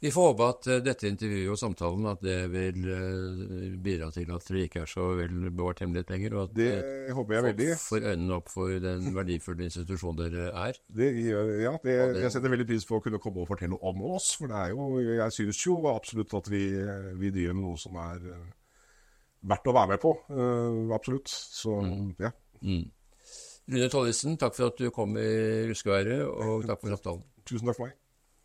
Vi 0.04 0.10
får 0.12 0.26
håpe 0.26 0.46
at 0.52 0.66
eh, 0.68 0.80
dette 0.84 1.08
intervjuet 1.08 1.54
og 1.54 1.56
samtalen 1.56 2.06
at 2.10 2.20
det 2.20 2.36
vil 2.52 2.88
eh, 2.92 3.76
bidra 3.80 4.10
til 4.12 4.28
at 4.34 4.50
dere 4.50 4.64
ikke 4.66 4.82
er 4.82 4.90
så 4.90 5.06
vel 5.16 5.46
bevart 5.46 5.80
hemmelighet 5.80 6.12
lenger, 6.12 6.34
og 6.36 6.42
at 6.42 6.52
Det 6.58 6.66
eh, 6.74 7.12
håper 7.16 7.34
jeg 7.38 7.44
veldig. 7.46 7.68
får 7.80 8.08
øynene 8.10 8.36
opp 8.36 8.52
for 8.52 8.82
den 8.84 9.06
verdifulle 9.16 9.64
institusjonen 9.70 10.20
dere 10.20 10.50
er. 10.66 10.80
Det, 10.92 11.08
ja, 11.24 11.72
det, 11.80 11.96
jeg 12.20 12.34
setter 12.36 12.52
veldig 12.52 12.68
pris 12.68 12.84
på 12.90 13.00
å 13.00 13.06
kunne 13.06 13.22
komme 13.22 13.46
og 13.46 13.48
fortelle 13.48 13.80
om 13.80 14.04
oss. 14.10 14.34
For 14.36 14.52
det 14.52 14.60
er 14.60 14.74
jo, 14.74 14.90
jeg 15.08 15.38
synes 15.38 15.62
jo 15.64 15.78
absolutt 15.94 16.36
at 16.36 16.52
vi, 16.52 16.62
vi 17.24 17.32
driver 17.38 17.56
med 17.56 17.68
noe 17.70 17.80
som 17.80 17.96
er 18.04 18.28
verdt 19.54 19.72
å 19.72 19.76
være 19.80 19.94
med 19.94 20.04
på. 20.04 20.14
Uh, 20.28 20.92
absolutt. 20.92 21.32
Så 21.32 21.80
ja. 22.20 22.34
Mm. 22.60 22.90
Rune 23.72 23.92
Tollesen, 23.92 24.36
takk 24.36 24.52
for 24.52 24.68
at 24.68 24.84
du 24.84 24.90
kom 24.92 25.16
i 25.16 25.28
ruskeværet, 25.72 26.28
og 26.28 26.68
takk 26.68 26.84
for 26.84 26.92
samtalen. 26.92 27.28
Tusen 27.48 27.72
takk 27.72 27.80
for 27.80 27.88
meg. 27.88 28.00